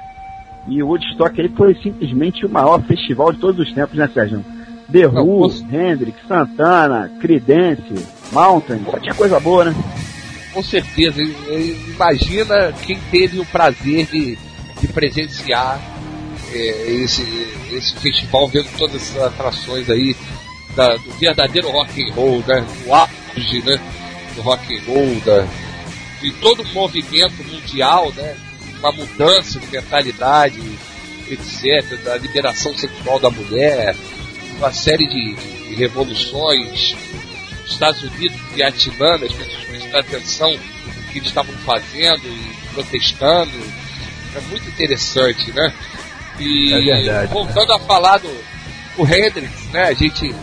[0.68, 4.44] E o Woodstock aí foi simplesmente o maior festival de todos os tempos, né, Sérgio?
[4.92, 9.76] The Who, Hendrix, Santana, Creedence, Mountain, só tinha coisa boa, né?
[10.54, 11.22] Com certeza.
[11.22, 14.38] Imagina quem teve o prazer de,
[14.80, 15.80] de presenciar
[16.54, 17.24] é, esse,
[17.72, 20.16] esse festival, vendo todas essas atrações aí
[20.76, 22.66] da, do verdadeiro rock and roll, né?
[22.86, 23.80] O auge, né?
[24.36, 25.48] Do rock and roll, da,
[26.22, 28.36] de todo o movimento mundial, né?
[28.80, 30.62] Uma mudança de mentalidade,
[31.30, 33.96] etc., da liberação sexual da mulher,
[34.58, 36.96] uma série de, de revoluções.
[37.66, 43.52] Estados Unidos, Vietnã, as pessoas prestando atenção no que eles estavam fazendo e protestando.
[44.36, 45.74] É muito interessante, né?
[46.40, 48.30] E é verdade, voltando a falar do
[48.98, 49.86] o Hendrix, né?
[49.86, 50.34] A gente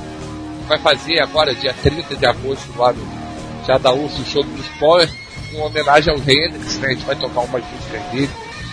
[0.66, 3.06] vai fazer agora, dia 30 de agosto, lá no
[3.66, 5.10] Jadaúcio, o show do Spoiler,
[5.52, 6.88] uma homenagem ao Hendrix, né?
[6.88, 8.30] A gente vai tocar umas músicas dele,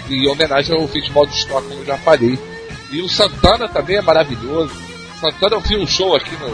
[0.09, 2.39] e homenagem ao Festival de Stock, como eu já falei.
[2.91, 4.73] E o Santana também é maravilhoso.
[5.19, 6.47] Santana eu vi um show aqui no.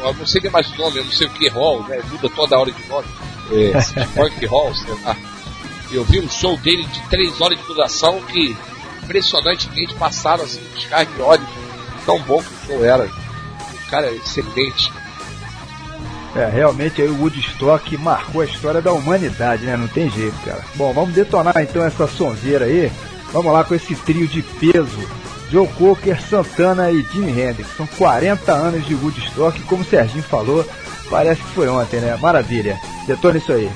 [0.00, 2.00] Eu não sei mais o nome, eu não sei o que hall, né?
[2.10, 3.08] Muda toda hora de nome.
[3.50, 3.80] É,
[4.14, 5.16] Funk Hall, sei lá.
[5.90, 8.56] Eu vi um show dele de 3 horas de duração que
[9.08, 11.46] impressionantemente passaram assim, os carros de óleo.
[12.04, 13.04] Tão bom que o show era.
[13.04, 14.92] O cara é excelente.
[16.36, 19.76] É, realmente aí o Woodstock marcou a história da humanidade, né?
[19.76, 20.62] Não tem jeito, cara.
[20.74, 22.92] Bom, vamos detonar então essa sonzeira aí.
[23.32, 25.08] Vamos lá com esse trio de peso.
[25.50, 27.74] Joe Cocker, Santana e Jimi Hendrix.
[27.76, 30.68] São 40 anos de Woodstock, como o Serginho falou,
[31.08, 32.16] parece que foi ontem, né?
[32.20, 32.78] Maravilha.
[33.06, 33.70] Detona isso aí.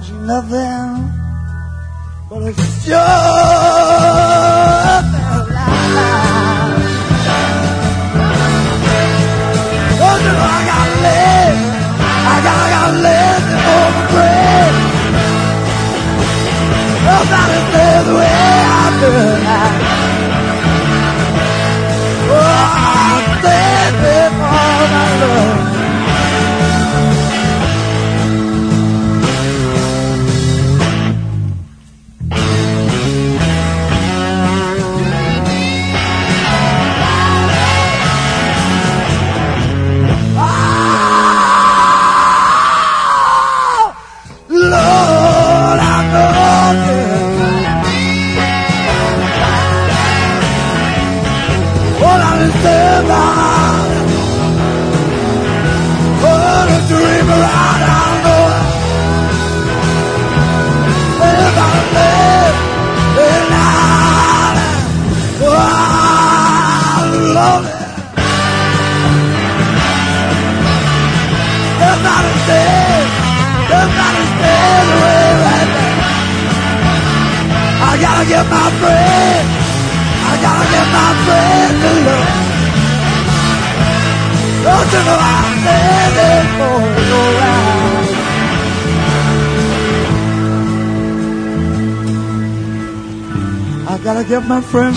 [0.00, 0.12] Love.
[0.22, 0.59] nothing.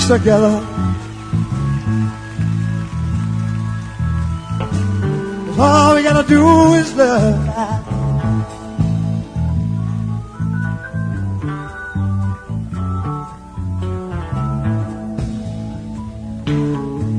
[0.01, 0.55] Together.
[5.59, 7.53] All oh, we gotta do is love.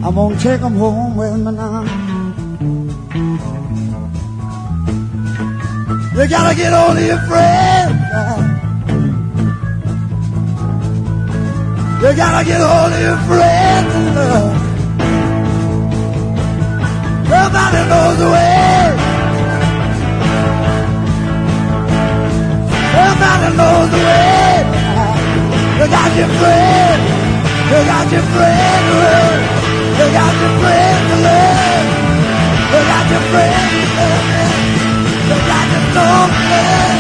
[0.05, 1.85] I'm gonna take 'em home with me now.
[6.15, 8.04] You gotta get on your friends.
[12.05, 14.13] You gotta get hold of your friends and.
[17.33, 18.93] Nobody knows the way.
[22.93, 24.53] Nobody knows the way.
[25.81, 27.01] You got your friend.
[27.73, 29.41] You got your friend to love.
[29.97, 31.17] You got your friend to.
[32.69, 34.09] You got your friend to.
[35.25, 36.94] You got your friend.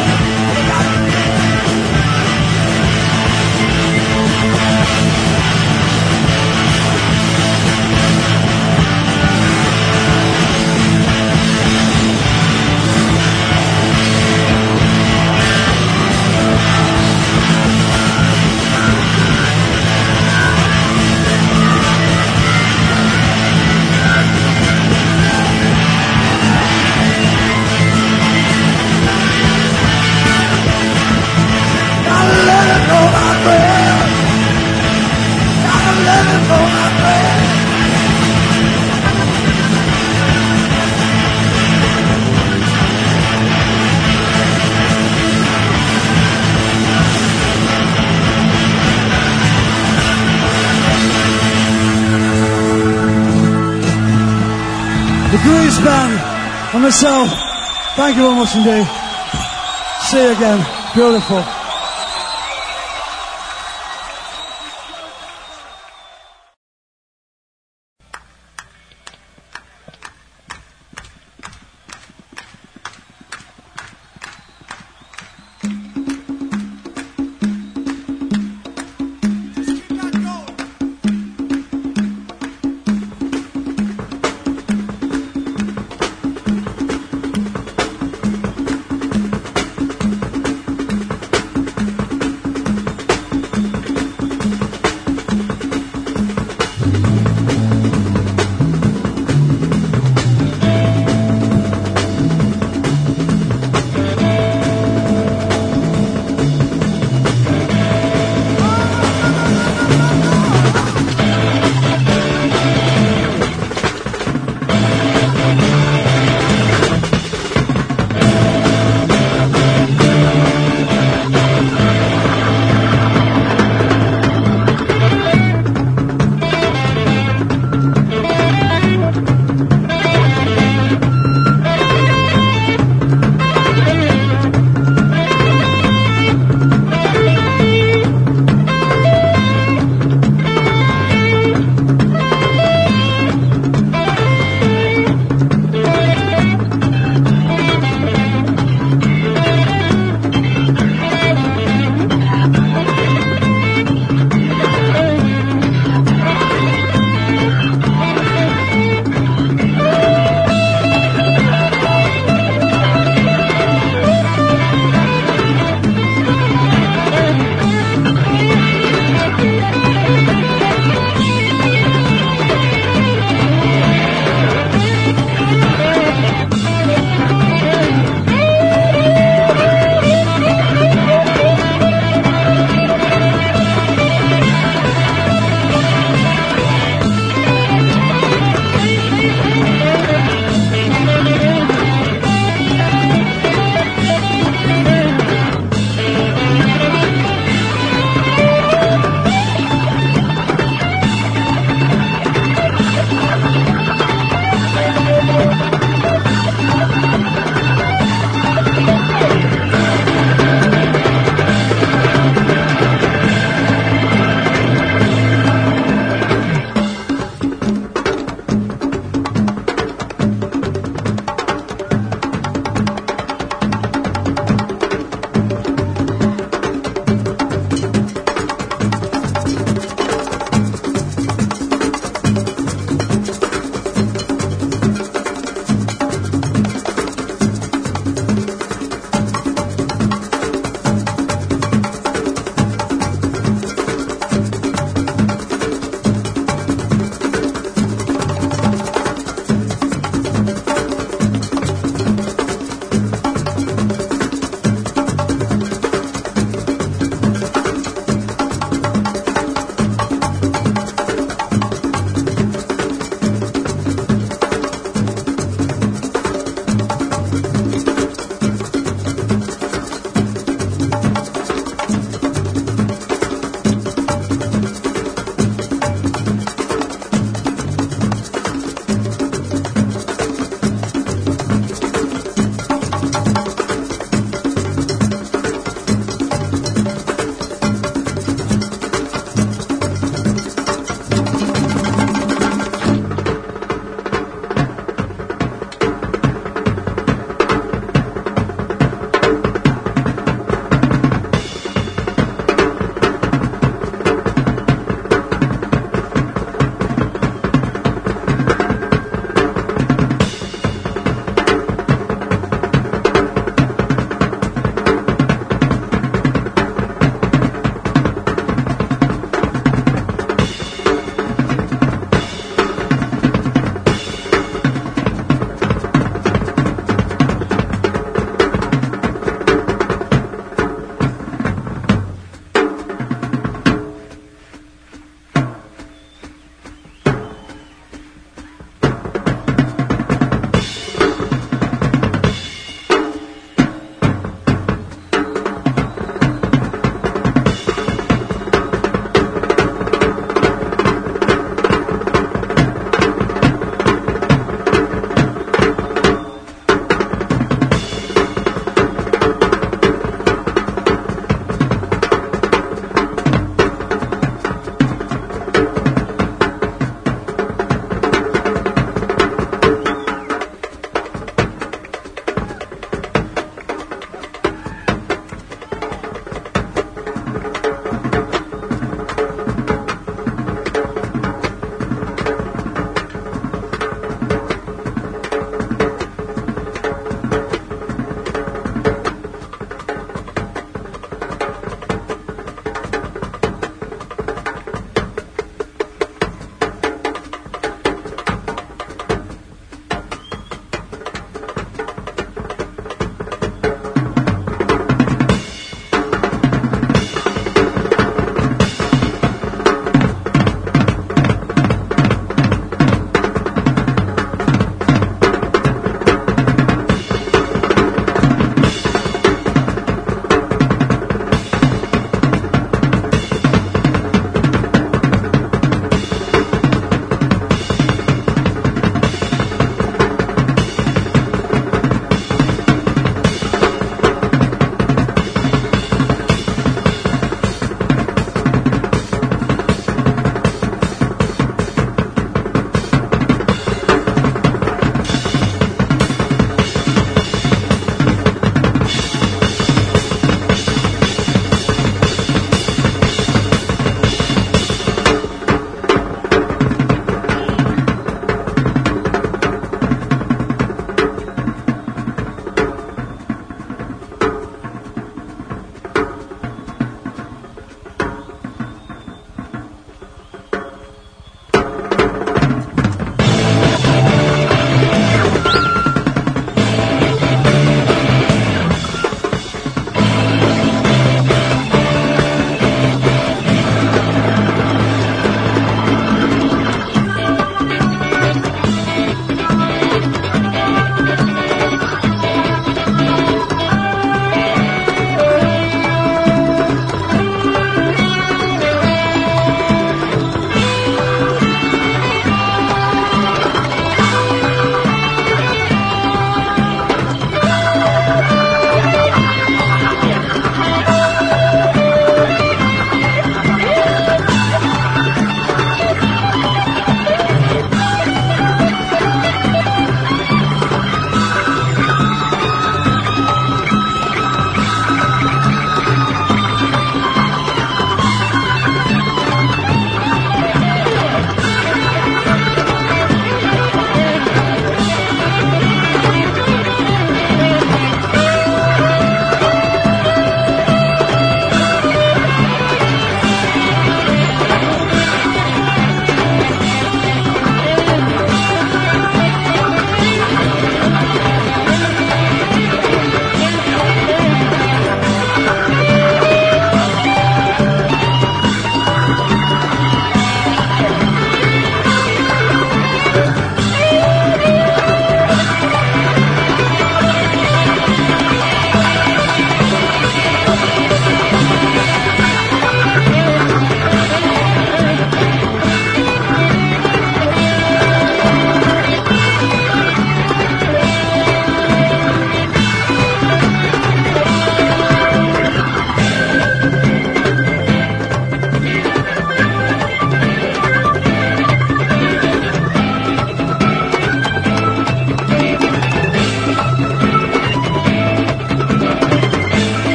[55.74, 57.28] Grease Band and myself,
[57.96, 58.86] thank you very much indeed.
[60.02, 60.64] See you again.
[60.94, 61.63] Beautiful.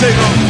[0.00, 0.49] 这个。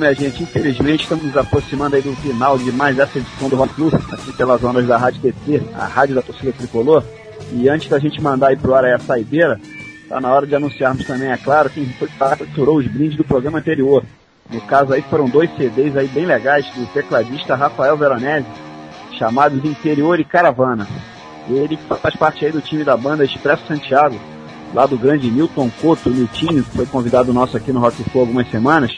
[0.00, 3.74] Minha gente, infelizmente estamos nos aproximando aí do final de mais essa edição do Rock
[3.74, 7.04] Plus, aqui pelas ondas da Rádio TT, a rádio da torcida tricolor.
[7.52, 9.60] E antes da gente mandar aí pro ar a saideira,
[10.08, 11.86] tá na hora de anunciarmos também, é claro, quem
[12.18, 14.02] capturou os brindes do programa anterior.
[14.50, 18.46] No caso aí foram dois CDs aí bem legais do tecladista Rafael Veronese,
[19.18, 20.88] chamados Interior e Caravana.
[21.46, 24.18] Ele faz parte aí do time da banda Expresso Santiago,
[24.72, 28.50] lá do grande Newton Couto, Niltinho, que foi convidado nosso aqui no Rock Flow algumas
[28.50, 28.96] semanas.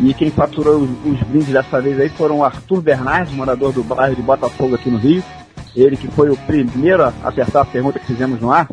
[0.00, 3.82] E quem faturou os, os brindes dessa vez aí foram o Arthur Bernardes, morador do
[3.82, 5.22] bairro de Botafogo aqui no Rio.
[5.74, 8.68] Ele que foi o primeiro a acertar a pergunta que fizemos no ar.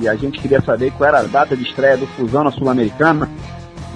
[0.00, 3.28] E a gente queria saber qual era a data de estreia do Fusão na Sul-Americana.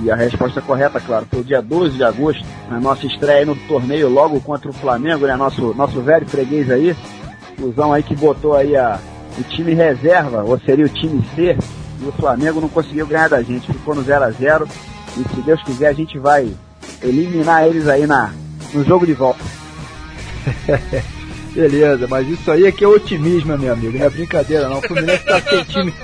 [0.02, 3.54] E a resposta correta, claro, foi o dia 12 de agosto, a nossa estreia no
[3.54, 5.36] torneio logo contra o Flamengo, né?
[5.36, 6.96] Nosso, nosso velho freguês aí.
[7.56, 8.98] Fusão aí que botou aí a,
[9.38, 11.56] o time reserva, ou seria o time C,
[12.00, 14.68] e o Flamengo não conseguiu ganhar da gente, ficou no 0 a 0
[15.16, 16.52] e se Deus quiser, a gente vai
[17.02, 18.32] eliminar eles aí na,
[18.72, 19.42] no jogo de volta.
[21.54, 23.98] Beleza, mas isso aí é que é otimismo, meu amigo.
[23.98, 24.78] Não é brincadeira não.
[24.78, 25.94] O Fluminense tá sem time.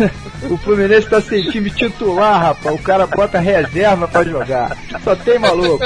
[0.50, 2.74] o Fluminense tá sem time titular, rapaz.
[2.74, 4.76] O cara bota reserva para jogar.
[5.04, 5.84] Só tem maluco.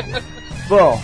[0.68, 1.02] Bom,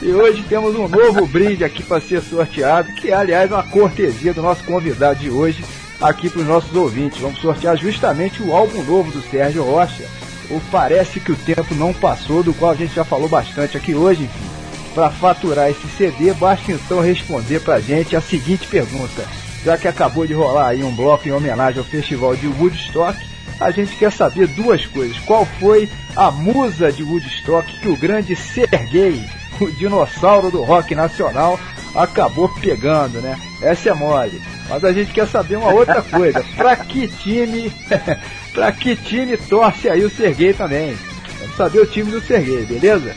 [0.00, 4.32] e hoje temos um novo brinde aqui para ser sorteado, que é, aliás, uma cortesia
[4.32, 5.64] do nosso convidado de hoje
[6.00, 7.20] aqui para os nossos ouvintes.
[7.20, 10.04] Vamos sortear justamente o álbum novo do Sérgio Rocha,
[10.50, 13.94] ou Parece que o Tempo Não Passou, do qual a gente já falou bastante aqui
[13.94, 14.56] hoje, enfim.
[14.94, 19.26] Para faturar esse CD, basta então responder para a gente a seguinte pergunta:
[19.62, 23.18] já que acabou de rolar aí um bloco em homenagem ao festival de Woodstock,
[23.60, 25.18] a gente quer saber duas coisas.
[25.20, 29.22] Qual foi a musa de Woodstock que o grande Sergei,
[29.60, 31.58] o dinossauro do rock nacional,
[31.96, 33.36] acabou pegando, né?
[33.62, 34.40] Essa é mole.
[34.68, 36.44] Mas a gente quer saber uma outra coisa.
[36.56, 37.72] Pra que time,
[38.52, 40.96] pra que time torce aí o Sergei também?
[41.40, 43.14] Vamos saber o time do Sergei, beleza?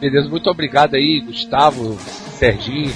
[0.00, 1.98] Beleza, muito obrigado aí, Gustavo,
[2.38, 2.90] Serginho.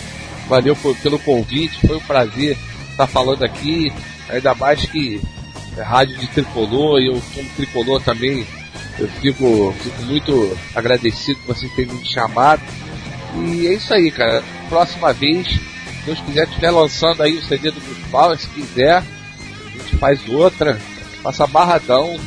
[0.48, 2.56] Valeu por, pelo convite, foi um prazer
[2.90, 3.92] estar falando aqui.
[4.30, 5.20] Ainda mais que
[5.76, 8.46] é rádio de tricolor e eu como tricolor também.
[8.98, 12.62] Eu fico, fico muito agradecido por vocês terem me chamado.
[13.36, 14.42] E é isso aí, cara.
[14.70, 19.02] Próxima vez, se Deus quiser, estiver lançando aí o CD do Bruce se quiser,
[19.80, 20.78] gente faz outra,
[21.22, 22.18] passa barradão.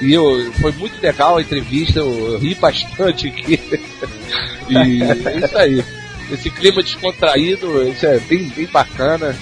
[0.00, 3.60] E eu, foi muito legal a entrevista, eu, eu ri bastante aqui.
[4.70, 5.84] e é isso aí.
[6.30, 9.34] Esse clima descontraído, isso é bem, bem bacana.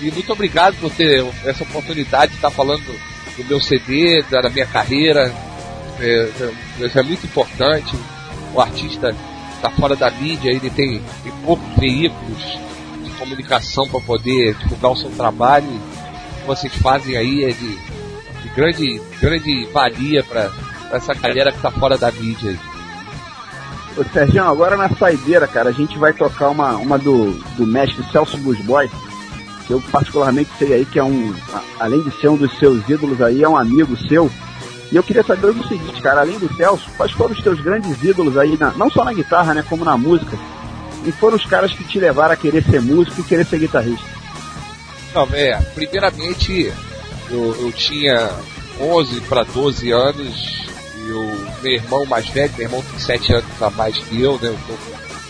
[0.00, 2.84] E muito obrigado por ter essa oportunidade de estar falando
[3.36, 5.32] do meu CD, da minha carreira.
[5.98, 7.94] É, é, isso é muito importante.
[8.54, 9.14] O artista
[9.56, 12.58] está fora da mídia, ele tem, tem poucos veículos
[13.04, 15.68] de comunicação para poder divulgar o seu trabalho.
[16.40, 17.76] Que vocês fazem aí é de,
[18.42, 20.50] de grande, grande valia para
[20.92, 22.58] essa galera que está fora da mídia.
[23.96, 28.04] Ô Sérgio, agora na saideira, cara, a gente vai tocar uma, uma do, do mestre
[28.10, 28.88] Celso Blues Boy
[29.70, 31.32] que eu particularmente sei aí que é um,
[31.78, 34.28] além de ser um dos seus ídolos aí, é um amigo seu.
[34.90, 38.02] E eu queria saber o seguinte, cara, além do Celso, quais foram os teus grandes
[38.02, 40.36] ídolos aí, na, não só na guitarra, né, como na música?
[41.06, 44.09] E foram os caras que te levaram a querer ser músico e querer ser guitarrista?
[45.14, 46.72] Não, é, primeiramente
[47.30, 48.30] eu, eu tinha
[48.80, 50.66] 11 para 12 anos
[51.06, 54.38] e o meu irmão mais velho, meu irmão tem 7 anos a mais que eu,
[54.38, 54.56] né,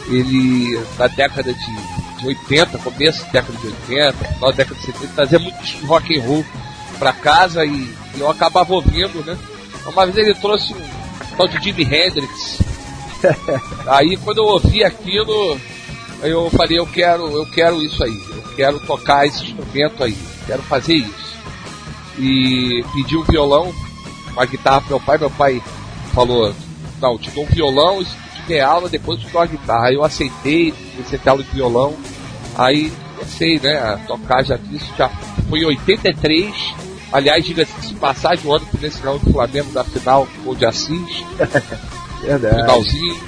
[0.09, 4.87] ele, na década de de 80, começo da década de 80, final da década de
[4.87, 6.45] 70, trazia muito rock and roll
[6.99, 9.37] pra casa e, e, eu acabava ouvindo, né?
[9.87, 12.59] Uma vez ele trouxe um tal de Jimi Hendrix.
[13.89, 15.59] aí quando eu ouvi aquilo,
[16.23, 18.23] eu falei, eu quero, eu quero isso aí,
[18.61, 20.15] quero tocar esse instrumento aí,
[20.47, 21.31] quero fazer isso.
[22.19, 23.73] E pedi um violão,
[24.33, 25.63] uma guitarra pro meu pai, meu pai
[26.13, 26.55] falou,
[27.01, 28.05] não, te dou um violão,
[28.47, 29.87] ter aula, depois eu a guitarra.
[29.87, 31.97] Aí eu aceitei, comecei a ter aula de violão.
[32.55, 35.09] Aí comecei, né, a tocar, já isso já
[35.49, 36.55] foi em 83.
[37.11, 40.67] Aliás, diga-se de passagem, o ano que nesse final do Flamengo da final, ou de
[40.67, 41.25] Assis.
[42.21, 42.57] Verdade.
[42.57, 43.21] Finalzinho.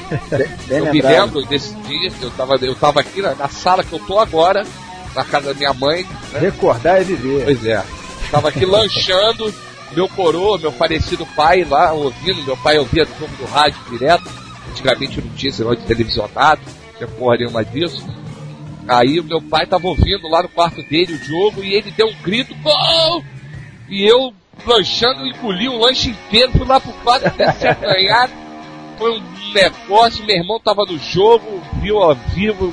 [0.69, 3.93] Bem, eu me lembro desse dia, eu tava, eu tava aqui na, na, sala que
[3.93, 4.67] eu tô agora,
[5.15, 6.07] na casa da minha mãe.
[6.33, 6.41] Né?
[6.41, 7.45] Recordar e viver.
[7.45, 7.85] Pois é.
[8.31, 9.53] Tava aqui lanchando,
[9.95, 14.25] meu coroa, meu falecido pai lá ouvindo, meu pai ouvia do do rádio direto.
[14.71, 18.07] Antigamente não tinha negócio de televisionado, não tinha porra nenhuma disso.
[18.89, 22.09] Aí o meu pai tava ouvindo lá no quarto dele o jogo e ele deu
[22.09, 23.23] um grito, gol!
[23.89, 24.33] E eu,
[24.67, 28.31] lanchando, engoli o lanche inteiro, fui lá pro quarto até se acanhar.
[28.99, 29.23] Foi um
[29.53, 32.73] negócio, meu irmão tava no jogo, viu ao vivo.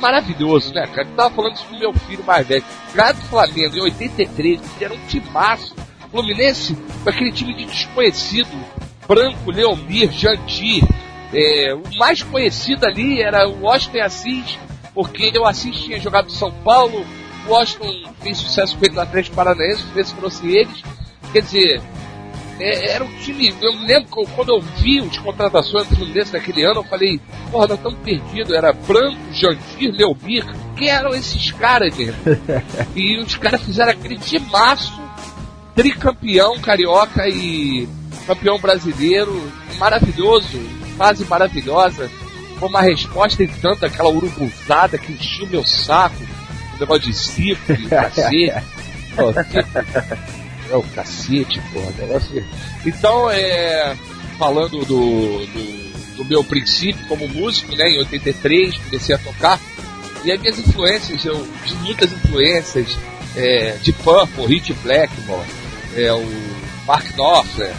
[0.00, 1.08] Maravilhoso, né, cara?
[1.08, 2.64] Eu tava falando isso com meu filho mais velho.
[2.92, 5.74] Grado Flamengo, em 83, era um timaço.
[6.10, 8.48] Fluminense, com aquele time de desconhecido.
[9.06, 10.84] Branco, Leomir, Jandir,
[11.32, 14.58] é, o mais conhecido ali era o Washington Assis,
[14.94, 17.04] porque o Assis tinha jogado no São Paulo,
[17.46, 20.82] o Washington fez sucesso ele no Atlético Paranaense, vezes trouxe eles.
[21.32, 21.82] Quer dizer,
[22.58, 23.54] é, era um time.
[23.60, 27.20] Eu lembro que quando eu vi as contratações do Fluminense naquele ano, eu falei,
[27.50, 28.52] porra, nós estamos perdidos.
[28.52, 30.44] Era Branco, Jandir, Leomir.
[30.76, 32.14] Quem eram esses caras, gente?
[32.94, 35.00] e os caras fizeram aquele timaço,
[35.74, 37.88] tricampeão carioca e
[38.26, 40.58] campeão brasileiro, maravilhoso
[40.98, 42.10] fase maravilhosa,
[42.58, 46.16] foi uma resposta em tanto aquela urubuzada que encheu meu saco,
[46.74, 48.52] o negócio de de cacete.
[50.70, 52.44] é o cacete, porra, negócio.
[52.84, 53.96] Então, é.
[54.38, 55.88] Falando do, do
[56.18, 57.88] do meu princípio como músico, né?
[57.88, 59.58] Em 83 comecei a tocar.
[60.24, 62.98] E as minhas influências, eu tive muitas influências
[63.36, 65.46] é, de Purple, Hit Blackmore,
[65.96, 66.26] é, o
[66.84, 67.72] Mark Knopfler.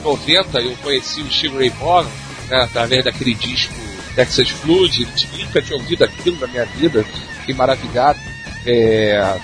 [0.00, 2.08] Em 90 eu conheci o Steve Ray Vaughan,
[2.50, 3.74] né, através daquele disco
[4.16, 5.06] Texas Flood,
[5.38, 7.04] nunca tinha ouvido aquilo na minha vida,
[7.40, 8.18] fiquei maravilhado.
[8.66, 9.38] É,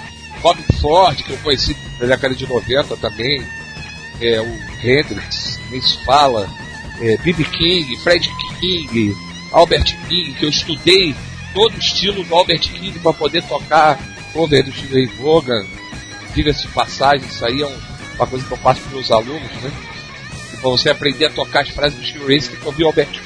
[0.45, 3.43] Bob Ford, que eu conheci na década de 90 também,
[4.21, 6.47] é, o Hendrix, nem se fala,
[7.01, 7.45] é, B.B.
[7.45, 8.31] King, Fred
[8.61, 9.17] King,
[9.51, 11.15] Albert King, que eu estudei
[11.55, 13.99] todo o estilo do Albert King para poder tocar
[14.35, 15.67] cover do Steve Vaughan.
[16.35, 17.79] Diga-se passagem, isso aí é um,
[18.17, 19.73] uma coisa que eu faço para meus alunos, né?
[20.61, 23.25] Para você aprender a tocar as frases do Steve Race, que ouvir o Albert King.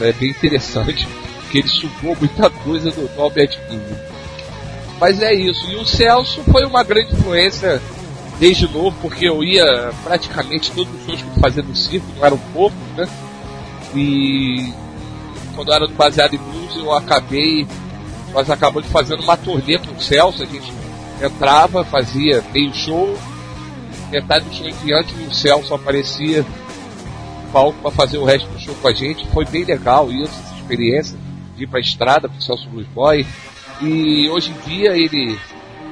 [0.00, 1.04] É bem interessante,
[1.40, 4.11] porque ele sugou muita coisa do, do Albert King.
[5.02, 5.68] Mas é isso.
[5.68, 7.82] E o Celso foi uma grande influência
[8.38, 12.38] desde novo, porque eu ia praticamente todos os shows que fazia no circo, não eram
[12.54, 13.08] poucos, né?
[13.96, 14.72] E
[15.56, 17.66] quando eu era baseado em blues, eu acabei.
[18.32, 20.72] Nós acabamos fazendo uma turnê com o Celso, a gente
[21.20, 23.18] entrava, fazia meio show,
[24.08, 28.48] metade do show em diante e o Celso aparecia no palco para fazer o resto
[28.48, 29.26] do show com a gente.
[29.30, 31.18] Foi bem legal isso, essa experiência
[31.56, 33.26] de ir pra estrada com o Celso Blues Boy.
[33.82, 35.36] E hoje em dia ele,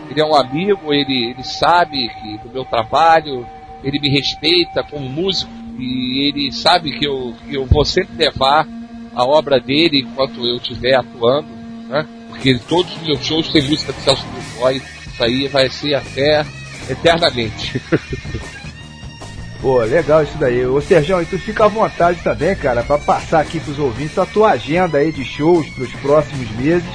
[0.08, 3.44] ele é um amigo, ele, ele sabe que do meu trabalho,
[3.82, 8.66] ele me respeita como músico e ele sabe que eu, que eu vou sempre levar
[9.12, 11.48] a obra dele enquanto eu estiver atuando,
[11.88, 12.06] né?
[12.28, 14.24] Porque todos os meus shows têm música do Celso
[14.56, 16.46] Boy, isso aí vai ser até
[16.88, 17.82] eternamente.
[19.60, 20.64] Pô, legal isso daí.
[20.64, 24.24] Ô Serjão, e tu fica à vontade também, cara, para passar aqui pros ouvintes a
[24.24, 26.88] tua agenda aí de shows pros próximos meses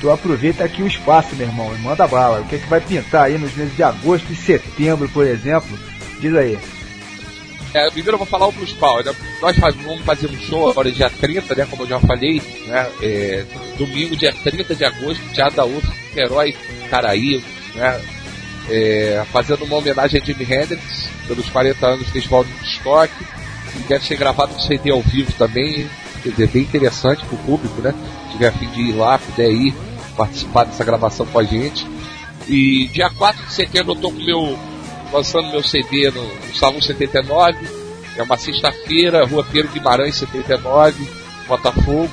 [0.00, 2.40] Tu aproveita aqui o espaço, meu irmão, e manda bala.
[2.40, 5.78] O que é que vai pintar aí nos meses de agosto e setembro, por exemplo?
[6.20, 6.58] Diz aí.
[7.74, 9.02] É, primeiro eu vou falar o principal.
[9.02, 9.14] Né?
[9.40, 11.66] Nós faz, vamos fazer um show agora dia 30, né?
[11.68, 12.90] Como eu já falei, né?
[13.02, 13.44] É,
[13.76, 15.86] domingo, dia 30 de agosto, Teatro da UF,
[16.16, 16.54] Herói
[16.88, 17.42] Caraí,
[17.74, 18.00] né?
[18.68, 23.12] É, fazendo uma homenagem a Jimi Hendrix pelos 40 anos do Festival de Woodstock.
[23.88, 25.86] Deve ser gravado um CD ao vivo também,
[26.22, 27.94] quer dizer, bem interessante para o público, né?
[28.36, 29.74] Tiver a fim de ir lá, puder ir,
[30.14, 31.86] participar dessa gravação com a gente.
[32.46, 34.58] E dia 4 de setembro eu tô com meu,
[35.10, 37.56] lançando meu CD no, no Salão 79.
[38.14, 41.08] É uma sexta-feira, Rua Pedro Guimarães 79,
[41.48, 42.10] Botafogo.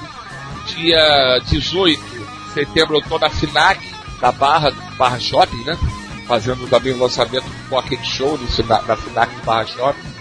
[0.78, 3.82] Dia 18 de setembro eu tô na FINAC,
[4.22, 5.78] da Barra, Barra Shopping, né?
[6.26, 10.14] Fazendo também o lançamento do Pocket Show na, na FINAC Barra Shopping.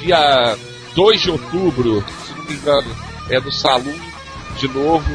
[0.00, 0.56] Dia
[0.96, 2.96] 2 de outubro, se não me engano,
[3.30, 4.09] é no Salão
[4.56, 5.08] de novo,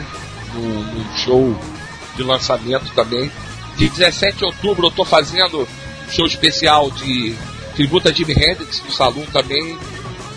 [0.54, 1.56] no show
[2.16, 3.32] de lançamento também.
[3.76, 5.68] De 17 de outubro eu estou fazendo
[6.10, 7.36] show especial de
[7.76, 9.78] tributo a Jimi Hendrix no Salão também,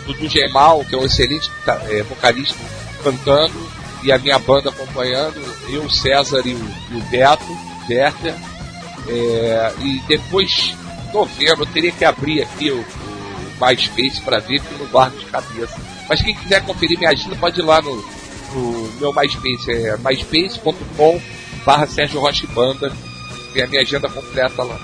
[0.07, 1.51] do Gemal, que é um excelente
[1.91, 2.59] é, vocalista,
[3.03, 3.55] cantando,
[4.03, 7.59] e a minha banda acompanhando, eu, César e o, e o Beto,
[7.89, 8.35] Werther.
[9.07, 10.75] É, e depois,
[11.13, 15.27] novembro, eu teria que abrir aqui o, o MySpace para ver, porque não guardo de
[15.27, 15.79] cabeça.
[16.09, 18.05] Mas quem quiser conferir minha agenda, pode ir lá no,
[18.55, 21.21] no meu MySpace, é myspace.com
[21.65, 22.91] barra Sérgio Rocha Banda,
[23.53, 24.79] tem a minha agenda completa lá.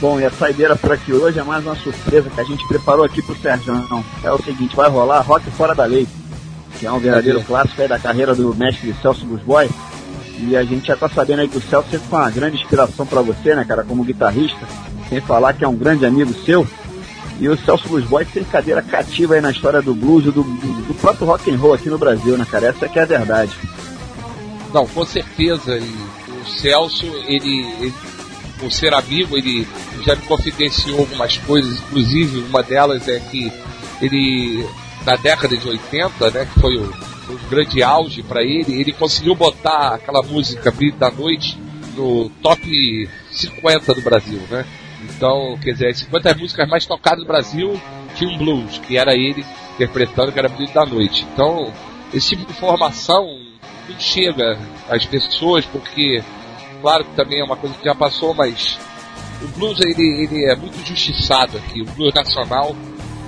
[0.00, 3.04] Bom, e a saideira por aqui hoje é mais uma surpresa que a gente preparou
[3.04, 3.72] aqui pro Sérgio.
[3.72, 6.08] Não, é o seguinte, vai rolar Rock Fora da Lei,
[6.78, 9.70] que é um verdadeiro é clássico aí da carreira do mestre Celso Busboy.
[10.38, 13.06] E a gente já tá sabendo aí que o Celso sempre foi uma grande inspiração
[13.06, 14.66] para você, né, cara, como guitarrista.
[15.08, 16.66] Sem falar que é um grande amigo seu.
[17.42, 20.94] E o Celso Blues Boy tem cadeira cativa aí na história do blues, do, do,
[20.94, 22.68] próprio rock and roll aqui no Brasil, né, cara?
[22.68, 23.50] Essa que é a verdade.
[24.72, 25.76] Não, com certeza.
[25.76, 27.92] O Celso, ele, ele,
[28.60, 29.66] por ser amigo, ele
[30.06, 33.52] já me confidenciou algumas coisas, inclusive uma delas é que
[34.00, 34.64] ele,
[35.04, 39.34] na década de 80, né, que foi o, o grande auge para ele, ele conseguiu
[39.34, 41.58] botar aquela música Brilho da Noite
[41.96, 44.64] no top 50 do Brasil, né?
[45.04, 47.80] Então, quer dizer, as 50 músicas mais tocadas do Brasil
[48.14, 51.26] tinha um blues, que era ele interpretando, que era Brilho da Noite.
[51.32, 51.72] Então,
[52.12, 53.38] esse tipo de informação
[53.88, 54.58] não chega
[54.88, 56.22] às pessoas, porque,
[56.80, 58.78] claro que também é uma coisa que já passou, mas
[59.42, 62.74] o blues ele, ele é muito justiçado aqui, o blues nacional,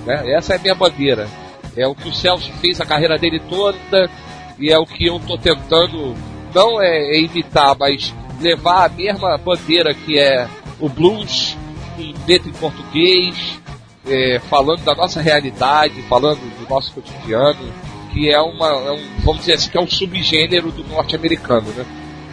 [0.05, 0.31] né?
[0.31, 1.27] Essa é a minha bandeira.
[1.75, 4.09] É o que o Celso fez a carreira dele toda
[4.57, 6.15] e é o que eu estou tentando
[6.53, 10.47] não é, é imitar, mas levar a mesma bandeira que é
[10.79, 11.57] o blues
[11.97, 13.59] em letra em português,
[14.07, 17.73] é, falando da nossa realidade, falando do nosso cotidiano,
[18.13, 21.85] que é uma, é um, vamos dizer assim, que é um subgênero do norte-americano, né?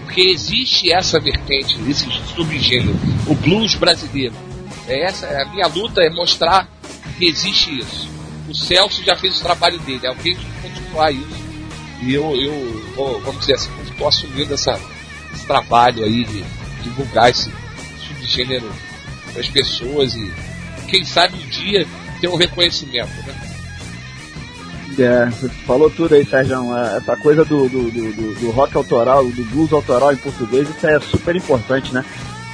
[0.05, 2.95] Porque existe essa vertente, esse subgênero,
[3.27, 4.35] o blues brasileiro.
[4.87, 6.69] É essa, a minha luta é mostrar
[7.17, 8.09] que existe isso.
[8.49, 11.43] o Celso já fez o trabalho dele, alguém tem que continuar isso.
[12.03, 14.79] E eu, eu vamos dizer assim, estou assumindo essa,
[15.33, 16.45] esse trabalho aí de
[16.83, 17.51] divulgar esse
[18.07, 18.71] subgênero
[19.37, 20.33] as pessoas e
[20.89, 21.87] quem sabe um dia
[22.21, 23.35] ter um reconhecimento, né?
[24.99, 25.31] É,
[25.67, 26.77] falou tudo aí, Sérgio.
[26.77, 30.87] É, essa coisa do, do, do, do, rock autoral, do blues autoral em português, isso
[30.87, 32.05] é super importante, né?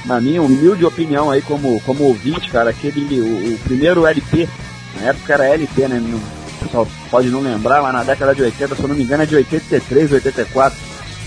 [0.05, 4.47] Na minha humilde opinião aí, como, como ouvinte, cara, aquele, o, o primeiro LP,
[4.95, 5.99] na época era LP, né?
[5.99, 9.23] o pessoal pode não lembrar, mas na década de 80, se eu não me engano,
[9.23, 10.79] é de 83, 84.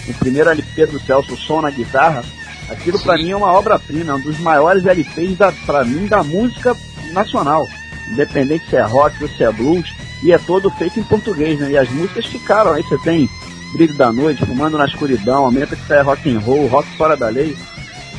[0.09, 2.24] O primeiro LP do Celso Som na guitarra,
[2.73, 6.23] aquilo para mim é uma obra-prima, é um dos maiores LPs da, pra mim da
[6.23, 6.77] música
[7.12, 7.66] nacional.
[8.11, 11.70] Independente se é rock ou se é blues, e é todo feito em português, né?
[11.73, 13.28] E as músicas ficaram, aí você tem
[13.73, 17.28] Brilho da Noite, Fumando na Escuridão, Aumenta que sai rock and roll, Rock Fora da
[17.28, 17.57] Lei.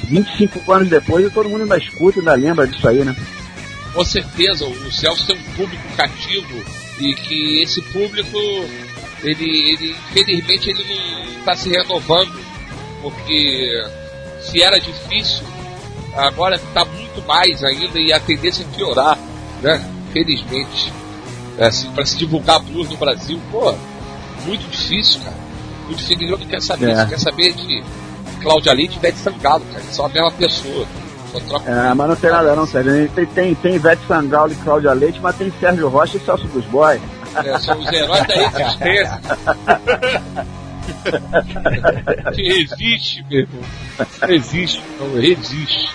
[0.06, 3.16] 25 anos depois, todo mundo ainda escuta, ainda lembra disso aí, né?
[3.94, 6.64] Com certeza, o Celso tem um público cativo
[7.00, 8.38] e que esse público,
[9.24, 12.34] ele, ele infelizmente, ele não está se renovando,
[13.02, 13.82] porque
[14.44, 15.44] se era difícil,
[16.16, 19.18] agora está muito mais ainda e a tendência é piorar,
[19.62, 19.84] né?
[20.12, 20.94] Felizmente.
[21.58, 23.74] É, assim, para se divulgar blues no Brasil, pô,
[24.46, 25.38] muito difícil, cara.
[25.86, 26.18] Muito difícil.
[26.18, 26.90] Ninguém quer saber.
[26.90, 26.96] É.
[26.96, 27.84] Você quer saber de
[28.42, 29.84] Cláudia Leite e Ivete Sangalo, cara.
[29.92, 30.86] São a mesma pessoa.
[31.66, 33.10] É, mas não tem nada não, Sérgio.
[33.10, 36.66] Tem, tem, tem Ivete Sangalo e Cláudia Leite, mas tem Sérgio Rocha e Celso dos
[36.66, 37.02] Boys.
[37.44, 39.22] É, são os heróis da existência.
[42.36, 43.62] resiste, meu irmão.
[44.28, 45.90] Resiste, não, resiste.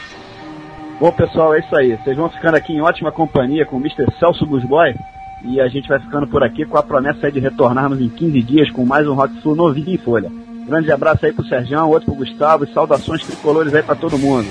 [1.01, 1.97] Bom, pessoal, é isso aí.
[1.97, 4.07] Vocês vão ficando aqui em ótima companhia com o Mr.
[4.19, 4.97] Celso dos Boys.
[5.45, 8.71] E a gente vai ficando por aqui com a promessa de retornarmos em 15 dias
[8.73, 10.31] com mais um Rock Sul novinho em folha.
[10.67, 14.49] Grande abraço aí pro Sergião, outro pro Gustavo e saudações tricolores aí para todo mundo.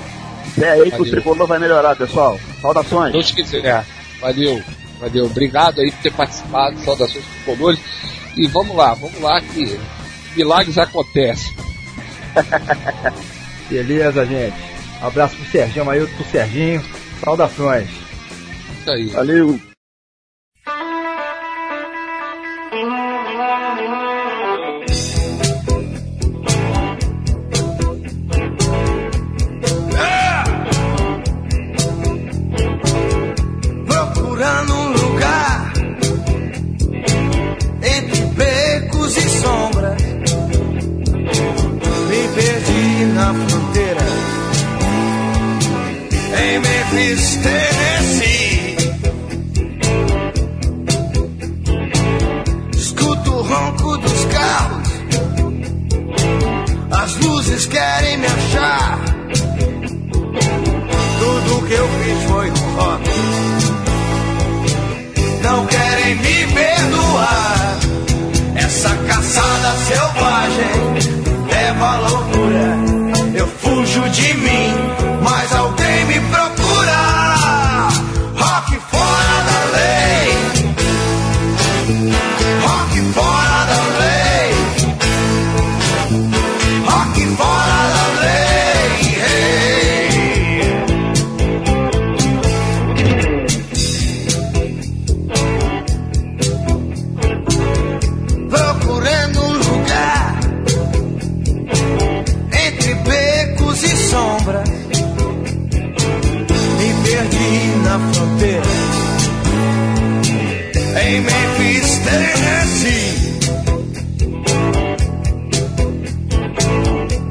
[0.54, 2.38] Fé aí que o tricolor vai melhorar, pessoal.
[2.62, 3.12] Saudações.
[3.12, 3.84] Deus quiser.
[4.18, 4.62] Valeu.
[4.98, 5.26] Valeu.
[5.26, 6.78] Obrigado aí por ter participado.
[6.78, 7.80] Saudações tricolores.
[8.34, 9.78] E vamos lá, vamos lá que
[10.38, 11.52] milagres acontecem.
[13.68, 14.56] Beleza, gente.
[15.02, 16.82] Um abraço pro Serginho, aí pro Serginho.
[17.22, 17.88] Saudações.
[18.80, 19.06] Isso aí.
[19.08, 19.67] Valeu.
[46.92, 48.76] Memphis, Tennessee.
[52.76, 54.88] Escuto o ronco dos carros,
[56.90, 58.98] as luzes querem me achar.
[61.18, 63.10] Tudo que eu fiz foi um rock.
[65.42, 67.78] Não querem me perdoar.
[68.54, 70.74] Essa caçada selvagem
[71.50, 72.78] leva à loucura.
[73.34, 74.74] Eu fujo de mim,
[75.22, 75.87] mas alguém.
[111.88, 112.96] estremece.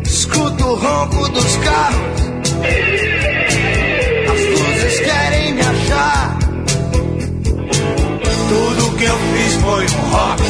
[0.03, 2.21] Escuto o ronco dos carros.
[4.31, 6.37] As luzes querem me achar.
[8.49, 10.43] Tudo que eu fiz foi um rock.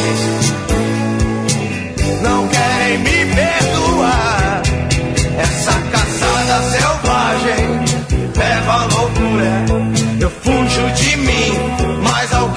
[2.22, 4.62] Não querem me perdoar.
[5.38, 7.64] Essa caçada selvagem
[8.36, 9.66] leva a loucura.
[10.20, 11.52] Eu fujo de mim,
[12.04, 12.57] mas alguém.